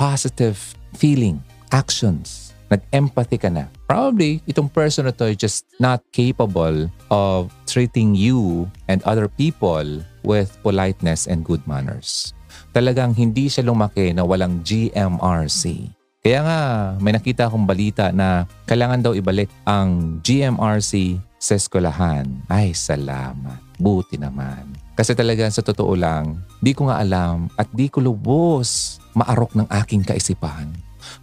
positive 0.00 0.56
feeling, 0.96 1.44
actions, 1.76 2.56
nag-empathy 2.72 3.36
ka 3.36 3.52
na. 3.52 3.68
Probably, 3.84 4.40
itong 4.48 4.72
person 4.72 5.04
na 5.04 5.12
to 5.12 5.28
is 5.28 5.36
just 5.36 5.68
not 5.76 6.00
capable 6.16 6.88
of 7.12 7.52
treating 7.68 8.16
you 8.16 8.64
and 8.88 9.04
other 9.04 9.28
people 9.28 10.00
with 10.26 10.54
politeness 10.62 11.26
and 11.26 11.42
good 11.46 11.62
manners. 11.68 12.34
Talagang 12.72 13.12
hindi 13.12 13.46
siya 13.52 13.66
lumaki 13.66 14.16
na 14.16 14.24
walang 14.24 14.64
GMRC. 14.64 15.92
Kaya 16.22 16.40
nga, 16.46 16.60
may 17.02 17.10
nakita 17.10 17.50
akong 17.50 17.66
balita 17.66 18.14
na 18.14 18.46
kailangan 18.70 19.02
daw 19.02 19.12
ibalik 19.12 19.50
ang 19.66 20.22
GMRC 20.22 21.18
sa 21.42 21.58
eskwelahan. 21.58 22.30
Ay, 22.46 22.70
salamat. 22.70 23.58
Buti 23.82 24.14
naman. 24.14 24.70
Kasi 24.94 25.18
talaga 25.18 25.50
sa 25.50 25.66
totoo 25.66 25.98
lang, 25.98 26.38
di 26.62 26.70
ko 26.70 26.86
nga 26.86 27.02
alam 27.02 27.50
at 27.58 27.66
di 27.74 27.90
ko 27.90 27.98
lubos 27.98 29.02
maarok 29.18 29.58
ng 29.58 29.68
aking 29.82 30.06
kaisipan 30.06 30.70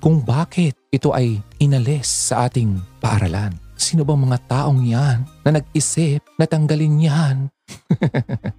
kung 0.04 0.20
bakit 0.20 0.76
ito 0.92 1.16
ay 1.16 1.40
inalis 1.58 2.08
sa 2.30 2.52
ating 2.52 2.78
paaralan. 3.00 3.56
Sino 3.80 4.04
bang 4.04 4.20
mga 4.20 4.40
taong 4.52 4.84
yan 4.84 5.24
na 5.48 5.50
nag-isip 5.56 6.20
na 6.36 6.44
tanggalin 6.44 7.00
yan? 7.00 7.36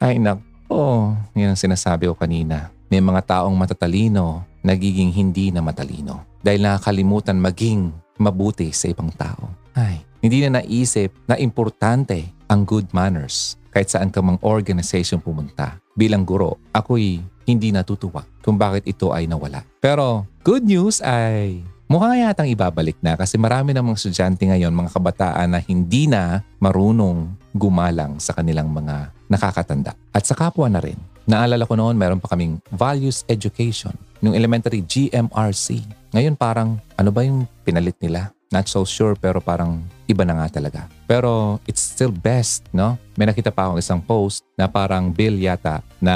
ay 0.00 0.16
nako, 0.16 1.12
yan 1.36 1.52
ang 1.52 1.60
sinasabi 1.60 2.08
ko 2.08 2.16
kanina. 2.16 2.72
May 2.88 3.04
mga 3.04 3.22
taong 3.22 3.54
matatalino 3.54 4.48
nagiging 4.64 5.12
hindi 5.12 5.52
na 5.52 5.60
matalino 5.60 6.24
dahil 6.40 6.64
nakakalimutan 6.64 7.36
maging 7.36 7.92
mabuti 8.16 8.72
sa 8.72 8.88
ibang 8.88 9.12
tao. 9.12 9.52
Ay, 9.76 10.00
hindi 10.24 10.40
na 10.42 10.60
naisip 10.60 11.12
na 11.28 11.36
importante 11.36 12.32
ang 12.48 12.64
good 12.64 12.88
manners 12.96 13.60
kahit 13.70 13.92
saan 13.92 14.10
ka 14.10 14.24
mang 14.24 14.40
organization 14.42 15.20
pumunta. 15.22 15.78
Bilang 15.94 16.24
guro, 16.24 16.58
ako'y 16.72 17.20
hindi 17.44 17.68
natutuwa 17.70 18.24
kung 18.40 18.56
bakit 18.56 18.88
ito 18.88 19.12
ay 19.12 19.28
nawala. 19.28 19.62
Pero 19.84 20.24
good 20.42 20.64
news 20.64 21.04
ay 21.04 21.60
mukha 21.90 22.14
yatang 22.14 22.46
ibabalik 22.46 22.94
na 23.02 23.18
kasi 23.18 23.34
marami 23.34 23.74
namang 23.74 23.98
estudyante 23.98 24.46
ngayon, 24.46 24.70
mga 24.70 24.94
kabataan 24.94 25.50
na 25.50 25.58
hindi 25.58 26.06
na 26.06 26.46
marunong 26.62 27.34
gumalang 27.50 28.22
sa 28.22 28.30
kanilang 28.30 28.70
mga 28.70 29.10
nakakatanda. 29.26 29.98
At 30.14 30.22
sa 30.22 30.38
kapwa 30.38 30.70
na 30.70 30.78
rin. 30.78 30.94
Naalala 31.26 31.66
ko 31.66 31.74
noon, 31.74 31.98
meron 31.98 32.22
pa 32.22 32.30
kaming 32.30 32.62
values 32.70 33.26
education. 33.26 33.90
Yung 34.22 34.38
elementary 34.38 34.86
GMRC. 34.86 35.82
Ngayon 36.14 36.38
parang 36.38 36.78
ano 36.94 37.10
ba 37.10 37.26
yung 37.26 37.50
pinalit 37.66 37.98
nila? 37.98 38.30
Not 38.54 38.70
so 38.70 38.86
sure 38.86 39.18
pero 39.18 39.42
parang 39.42 39.82
iba 40.06 40.22
na 40.22 40.38
nga 40.38 40.62
talaga. 40.62 40.86
Pero 41.10 41.58
it's 41.66 41.82
still 41.82 42.14
best, 42.14 42.66
no? 42.70 42.98
May 43.18 43.26
nakita 43.26 43.50
pa 43.50 43.66
akong 43.66 43.82
isang 43.82 44.02
post 44.02 44.46
na 44.54 44.70
parang 44.70 45.10
bill 45.10 45.38
yata 45.38 45.82
na 45.98 46.14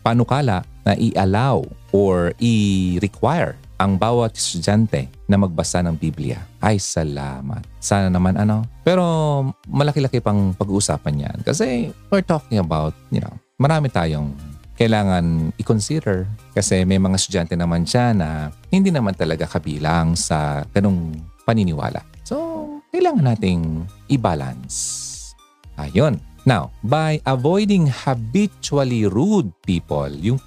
panukala 0.00 0.64
na 0.84 0.96
i-allow 0.96 1.64
or 1.92 2.32
i-require 2.40 3.56
ang 3.78 3.94
bawat 3.94 4.34
estudyante 4.34 5.06
na 5.30 5.38
magbasa 5.38 5.78
ng 5.86 5.94
Biblia. 5.94 6.42
Ay, 6.58 6.82
salamat. 6.82 7.62
Sana 7.78 8.10
naman 8.10 8.34
ano. 8.34 8.66
Pero 8.82 9.02
malaki-laki 9.70 10.18
pang 10.18 10.50
pag-uusapan 10.52 11.24
yan. 11.30 11.38
Kasi 11.46 11.94
we're 12.10 12.26
talking 12.26 12.58
about, 12.58 12.92
you 13.14 13.22
know, 13.22 13.32
marami 13.56 13.86
tayong 13.86 14.34
kailangan 14.78 15.50
i-consider 15.58 16.26
kasi 16.54 16.86
may 16.86 17.02
mga 17.02 17.18
estudyante 17.18 17.54
naman 17.58 17.82
siya 17.82 18.14
na 18.14 18.54
hindi 18.70 18.94
naman 18.94 19.14
talaga 19.14 19.46
kabilang 19.46 20.14
sa 20.14 20.62
ganong 20.70 21.18
paniniwala. 21.42 22.02
So, 22.22 22.66
kailangan 22.94 23.34
nating 23.34 23.86
i-balance. 24.10 25.14
Ayun. 25.78 26.18
Now, 26.46 26.72
by 26.80 27.20
avoiding 27.26 27.90
habitually 27.90 29.04
rude 29.04 29.50
people, 29.66 30.08
yung 30.08 30.38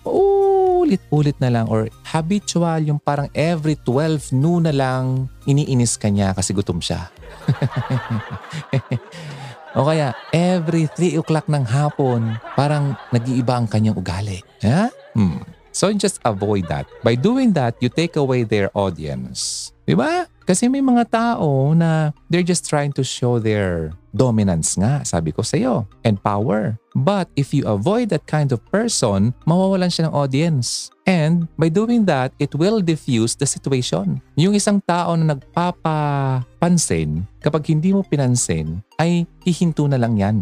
ulit-ulit 0.91 1.39
na 1.39 1.47
lang 1.47 1.71
or 1.71 1.87
habitual, 2.03 2.83
yung 2.83 2.99
parang 2.99 3.31
every 3.31 3.79
12 3.79 4.35
noon 4.35 4.67
na 4.67 4.75
lang 4.75 5.31
iniinis 5.47 5.95
ka 5.95 6.11
niya 6.11 6.35
kasi 6.35 6.51
gutom 6.51 6.83
siya. 6.83 7.07
o 9.77 9.87
kaya 9.87 10.11
every 10.35 10.91
3 10.91 11.23
o'clock 11.23 11.47
ng 11.47 11.63
hapon, 11.63 12.35
parang 12.59 12.99
nag-iiba 13.15 13.55
ang 13.55 13.71
kanyang 13.71 13.95
ugali. 13.95 14.43
Yeah? 14.59 14.91
Hmm. 15.15 15.47
So 15.71 15.87
just 15.95 16.19
avoid 16.27 16.67
that. 16.67 16.83
By 16.99 17.15
doing 17.15 17.55
that, 17.55 17.79
you 17.79 17.87
take 17.87 18.19
away 18.19 18.43
their 18.43 18.67
audience. 18.75 19.71
Di 19.87 19.95
ba? 19.95 20.27
Kasi 20.45 20.67
may 20.67 20.81
mga 20.81 21.09
tao 21.09 21.71
na 21.77 22.11
they're 22.29 22.45
just 22.45 22.67
trying 22.67 22.91
to 22.97 23.03
show 23.05 23.37
their 23.37 23.93
dominance 24.11 24.75
nga, 24.75 25.01
sabi 25.07 25.31
ko 25.31 25.41
sa 25.41 25.55
iyo, 25.55 25.87
and 26.03 26.19
power. 26.19 26.75
But 26.91 27.31
if 27.39 27.55
you 27.55 27.63
avoid 27.63 28.11
that 28.11 28.27
kind 28.27 28.51
of 28.51 28.59
person, 28.67 29.31
mawawalan 29.47 29.87
siya 29.87 30.11
ng 30.11 30.13
audience. 30.13 30.91
And 31.07 31.47
by 31.55 31.71
doing 31.71 32.05
that, 32.11 32.35
it 32.37 32.53
will 32.53 32.83
diffuse 32.83 33.35
the 33.35 33.47
situation. 33.47 34.19
Yung 34.35 34.53
isang 34.53 34.83
tao 34.83 35.15
na 35.15 35.33
nagpapapansin, 35.35 37.25
kapag 37.39 37.71
hindi 37.71 37.95
mo 37.95 38.03
pinansin, 38.03 38.83
ay 38.99 39.25
hihinto 39.47 39.87
na 39.87 39.97
lang 39.97 40.19
yan. 40.19 40.37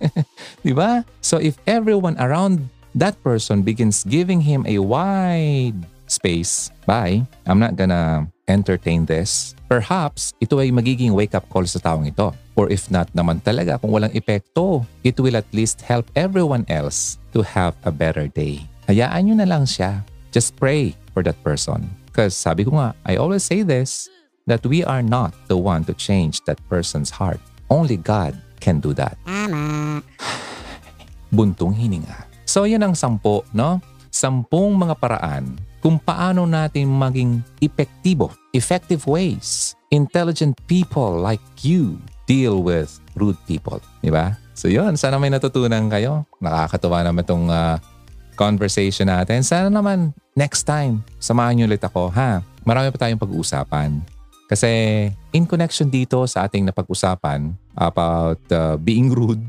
Di 0.66 0.72
ba? 0.72 1.04
So 1.20 1.36
if 1.42 1.58
everyone 1.66 2.16
around 2.22 2.70
that 2.94 3.18
person 3.20 3.66
begins 3.66 4.06
giving 4.06 4.40
him 4.40 4.64
a 4.64 4.78
wide 4.80 5.76
space, 6.08 6.72
bye, 6.86 7.26
I'm 7.44 7.60
not 7.60 7.76
gonna 7.76 8.31
entertain 8.48 9.06
this. 9.06 9.54
Perhaps 9.70 10.34
ito 10.42 10.58
ay 10.58 10.74
magiging 10.74 11.14
wake-up 11.14 11.46
call 11.48 11.66
sa 11.66 11.78
taong 11.78 12.06
ito. 12.08 12.34
Or 12.58 12.68
if 12.68 12.92
not 12.92 13.08
naman 13.16 13.40
talaga, 13.40 13.80
kung 13.80 13.94
walang 13.94 14.12
epekto, 14.12 14.84
it 15.06 15.16
will 15.16 15.38
at 15.38 15.48
least 15.54 15.80
help 15.80 16.10
everyone 16.12 16.68
else 16.68 17.16
to 17.32 17.40
have 17.40 17.72
a 17.88 17.92
better 17.92 18.28
day. 18.28 18.68
Hayaan 18.90 19.30
nyo 19.30 19.34
na 19.40 19.48
lang 19.48 19.64
siya. 19.64 20.04
Just 20.34 20.56
pray 20.56 20.92
for 21.16 21.24
that 21.24 21.38
person. 21.40 21.88
Because 22.08 22.36
sabi 22.36 22.68
ko 22.68 22.76
nga, 22.76 22.92
I 23.08 23.16
always 23.16 23.44
say 23.44 23.64
this, 23.64 24.12
that 24.44 24.66
we 24.66 24.84
are 24.84 25.00
not 25.00 25.32
the 25.48 25.56
one 25.56 25.86
to 25.88 25.94
change 25.94 26.44
that 26.44 26.60
person's 26.68 27.08
heart. 27.08 27.40
Only 27.72 27.96
God 27.96 28.36
can 28.60 28.84
do 28.84 28.92
that. 29.00 29.16
Buntong 31.32 31.72
hininga. 31.72 32.28
So 32.44 32.68
yan 32.68 32.84
ang 32.84 32.92
sampo, 32.92 33.48
no? 33.56 33.80
Sampung 34.12 34.76
mga 34.76 35.00
paraan 35.00 35.56
kung 35.82 35.98
paano 35.98 36.46
natin 36.46 36.86
maging 36.86 37.42
epektibo, 37.58 38.30
effective 38.54 39.02
ways, 39.10 39.74
intelligent 39.90 40.54
people 40.70 41.18
like 41.18 41.42
you 41.66 41.98
deal 42.30 42.62
with 42.62 43.02
rude 43.18 43.36
people. 43.50 43.82
Di 43.98 44.08
ba? 44.14 44.38
So 44.54 44.70
yun, 44.70 44.94
sana 44.94 45.18
may 45.18 45.28
natutunan 45.28 45.90
kayo. 45.90 46.22
Nakakatawa 46.38 47.02
naman 47.02 47.26
itong 47.26 47.50
ah, 47.50 47.82
conversation 48.38 49.10
natin. 49.10 49.42
Sana 49.42 49.68
naman 49.68 50.14
next 50.38 50.64
time, 50.64 51.02
samahan 51.18 51.58
niyo 51.58 51.66
ulit 51.66 51.82
ako, 51.82 52.08
ha? 52.14 52.40
Marami 52.62 52.94
pa 52.94 53.02
tayong 53.02 53.20
pag-uusapan. 53.20 53.98
Kasi 54.46 54.70
in 55.32 55.48
connection 55.48 55.88
dito 55.88 56.22
sa 56.28 56.46
ating 56.46 56.68
napag-usapan 56.68 57.56
about 57.74 58.38
uh, 58.52 58.76
being 58.76 59.08
rude, 59.08 59.40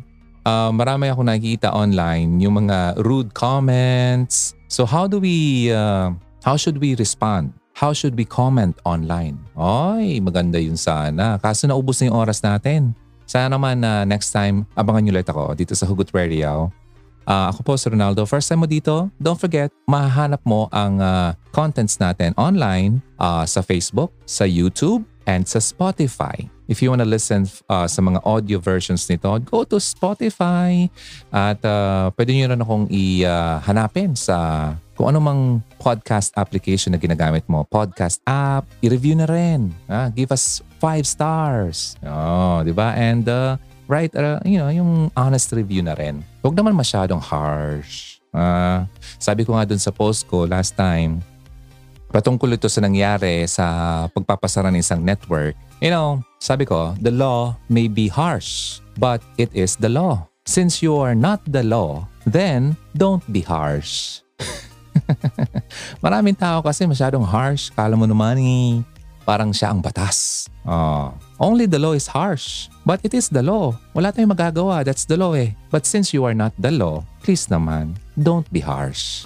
uh, 0.48 0.72
marami 0.72 1.12
ako 1.12 1.28
nakikita 1.28 1.76
online 1.76 2.40
yung 2.40 2.66
mga 2.66 2.98
rude 3.04 3.36
comments. 3.36 4.56
So 4.74 4.90
how 4.90 5.06
do 5.06 5.22
we, 5.22 5.70
uh, 5.70 6.18
how 6.42 6.58
should 6.58 6.82
we 6.82 6.98
respond? 6.98 7.54
How 7.78 7.94
should 7.94 8.18
we 8.18 8.26
comment 8.26 8.74
online? 8.90 9.38
Ay, 9.54 10.18
maganda 10.18 10.58
yun 10.58 10.82
sana. 10.82 11.38
Kaso 11.38 11.70
naubos 11.70 12.02
na 12.02 12.10
yung 12.10 12.18
oras 12.18 12.42
natin. 12.42 12.98
Sana 13.30 13.54
naman 13.54 13.86
na 13.86 14.02
next 14.02 14.34
time, 14.34 14.66
abangan 14.74 15.06
nyo 15.06 15.14
ulit 15.14 15.30
ako 15.30 15.54
dito 15.54 15.78
sa 15.78 15.86
Hugot 15.86 16.10
Radio. 16.18 16.74
Ah, 17.30 17.54
ako 17.54 17.62
po 17.62 17.74
si 17.78 17.86
Ronaldo. 17.86 18.26
First 18.26 18.50
time 18.50 18.66
mo 18.66 18.68
dito, 18.68 19.14
don't 19.22 19.38
forget, 19.38 19.70
mahahanap 19.86 20.42
mo 20.42 20.66
ang 20.74 20.98
ah, 20.98 21.38
contents 21.54 22.02
natin 22.02 22.34
online 22.34 22.98
ah, 23.22 23.46
sa 23.46 23.62
Facebook, 23.62 24.10
sa 24.26 24.50
YouTube, 24.50 25.06
and 25.28 25.48
sa 25.48 25.60
Spotify. 25.60 26.48
If 26.68 26.80
you 26.80 26.90
wanna 26.90 27.08
listen 27.08 27.48
ah, 27.68 27.88
sa 27.88 28.00
mga 28.00 28.24
audio 28.24 28.58
versions 28.60 29.06
nito, 29.12 29.28
go 29.44 29.68
to 29.68 29.78
Spotify 29.78 30.88
at 31.32 31.60
ah, 31.68 32.10
pwede 32.16 32.32
nyo 32.34 32.46
rin 32.56 32.62
akong 32.64 32.86
i-hanapin 32.92 34.16
sa 34.16 34.72
kung 34.94 35.10
ano 35.10 35.20
mang 35.20 35.42
podcast 35.82 36.32
application 36.38 36.94
na 36.94 37.02
ginagamit 37.02 37.44
mo. 37.50 37.66
Podcast 37.66 38.22
app, 38.30 38.70
i-review 38.86 39.18
na 39.18 39.26
rin. 39.26 39.74
Ah, 39.90 40.14
give 40.14 40.30
us 40.30 40.62
five 40.78 41.04
stars. 41.10 41.98
Oh, 42.06 42.62
di 42.62 42.72
ba? 42.72 42.94
And 42.94 43.26
uh, 43.26 43.58
write, 43.90 44.14
uh, 44.16 44.40
you 44.46 44.62
know, 44.62 44.70
yung 44.70 45.10
honest 45.18 45.52
review 45.52 45.82
na 45.82 45.98
rin. 45.98 46.22
Huwag 46.46 46.54
naman 46.54 46.78
masyadong 46.78 47.20
harsh. 47.20 48.22
Ah, 48.34 48.90
sabi 49.22 49.46
ko 49.46 49.54
nga 49.54 49.66
dun 49.66 49.82
sa 49.82 49.94
post 49.94 50.26
ko 50.26 50.50
last 50.50 50.74
time, 50.74 51.22
patungkol 52.14 52.54
ito 52.54 52.70
sa 52.70 52.86
nangyari 52.86 53.50
sa 53.50 53.66
pagpapasara 54.14 54.70
ng 54.70 54.86
isang 54.86 55.02
network. 55.02 55.58
You 55.82 55.90
know, 55.90 56.22
sabi 56.38 56.70
ko, 56.70 56.94
the 57.02 57.10
law 57.10 57.58
may 57.74 57.90
be 57.90 58.06
harsh, 58.06 58.78
but 59.02 59.26
it 59.42 59.50
is 59.58 59.74
the 59.82 59.90
law. 59.90 60.30
Since 60.46 60.86
you 60.86 60.94
are 61.02 61.18
not 61.18 61.42
the 61.50 61.66
law, 61.66 62.06
then 62.30 62.78
don't 62.94 63.26
be 63.34 63.42
harsh. 63.42 64.22
Maraming 66.06 66.38
tao 66.38 66.62
kasi 66.62 66.86
masyadong 66.86 67.26
harsh. 67.26 67.74
Kala 67.74 67.98
mo 67.98 68.06
naman 68.06 68.38
eh, 68.38 68.86
parang 69.24 69.56
siya 69.56 69.72
ang 69.72 69.80
batas. 69.80 70.48
Oh. 70.64 71.12
Only 71.40 71.68
the 71.68 71.80
law 71.80 71.92
is 71.92 72.08
harsh. 72.08 72.72
But 72.88 73.04
it 73.04 73.16
is 73.16 73.28
the 73.28 73.44
law. 73.44 73.76
Wala 73.96 74.12
tayong 74.12 74.32
magagawa. 74.32 74.84
That's 74.84 75.04
the 75.04 75.20
law 75.20 75.36
eh. 75.36 75.56
But 75.72 75.88
since 75.88 76.12
you 76.12 76.24
are 76.24 76.36
not 76.36 76.56
the 76.60 76.72
law, 76.72 77.04
please 77.24 77.48
naman, 77.48 77.96
don't 78.20 78.48
be 78.52 78.60
harsh. 78.60 79.24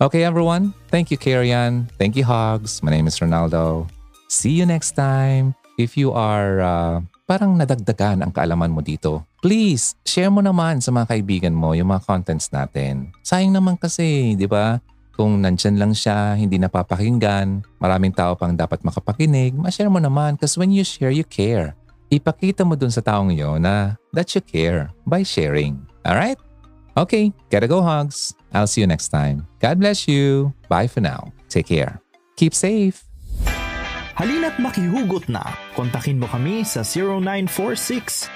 Okay 0.00 0.24
everyone, 0.24 0.76
thank 0.92 1.08
you 1.08 1.16
Karian. 1.16 1.88
Thank 1.96 2.16
you 2.16 2.24
Hogs. 2.24 2.84
My 2.84 2.92
name 2.92 3.08
is 3.08 3.16
Ronaldo. 3.20 3.88
See 4.28 4.56
you 4.56 4.68
next 4.68 4.92
time. 4.92 5.56
If 5.76 5.96
you 5.96 6.12
are 6.12 6.60
uh, 6.60 6.96
parang 7.26 7.58
nadagdagan 7.58 8.22
ang 8.22 8.32
kaalaman 8.32 8.72
mo 8.72 8.80
dito, 8.80 9.26
please 9.42 9.98
share 10.06 10.30
mo 10.30 10.40
naman 10.40 10.80
sa 10.80 10.94
mga 10.94 11.10
kaibigan 11.16 11.52
mo 11.52 11.74
yung 11.74 11.92
mga 11.92 12.06
contents 12.06 12.48
natin. 12.54 13.12
Sayang 13.20 13.52
naman 13.52 13.76
kasi, 13.76 14.38
di 14.38 14.46
ba? 14.48 14.80
Kung 15.16 15.40
nandyan 15.40 15.80
lang 15.80 15.96
siya, 15.96 16.36
hindi 16.36 16.60
napapakinggan, 16.60 17.64
maraming 17.80 18.12
tao 18.12 18.36
pang 18.36 18.52
dapat 18.52 18.84
makapakinig, 18.84 19.56
ma-share 19.56 19.88
mo 19.88 19.96
naman 19.96 20.36
because 20.36 20.60
when 20.60 20.68
you 20.68 20.84
share, 20.84 21.08
you 21.08 21.24
care. 21.24 21.72
Ipakita 22.12 22.68
mo 22.68 22.76
dun 22.76 22.92
sa 22.92 23.00
taong 23.00 23.32
yun 23.32 23.64
na 23.64 23.96
that 24.12 24.28
you 24.36 24.44
care 24.44 24.92
by 25.08 25.24
sharing. 25.24 25.80
Alright? 26.04 26.36
Okay, 27.00 27.32
gotta 27.48 27.64
go 27.64 27.80
hugs. 27.80 28.36
I'll 28.52 28.68
see 28.68 28.84
you 28.84 28.88
next 28.88 29.08
time. 29.08 29.48
God 29.64 29.80
bless 29.80 30.04
you. 30.04 30.52
Bye 30.68 30.84
for 30.84 31.00
now. 31.00 31.32
Take 31.48 31.72
care. 31.72 31.96
Keep 32.36 32.52
safe. 32.52 33.00
Halina't 34.20 34.60
makihugot 34.60 35.32
na. 35.32 35.44
Kontakin 35.76 36.20
mo 36.20 36.28
kami 36.28 36.64
sa 36.64 36.84
0946 36.84 38.35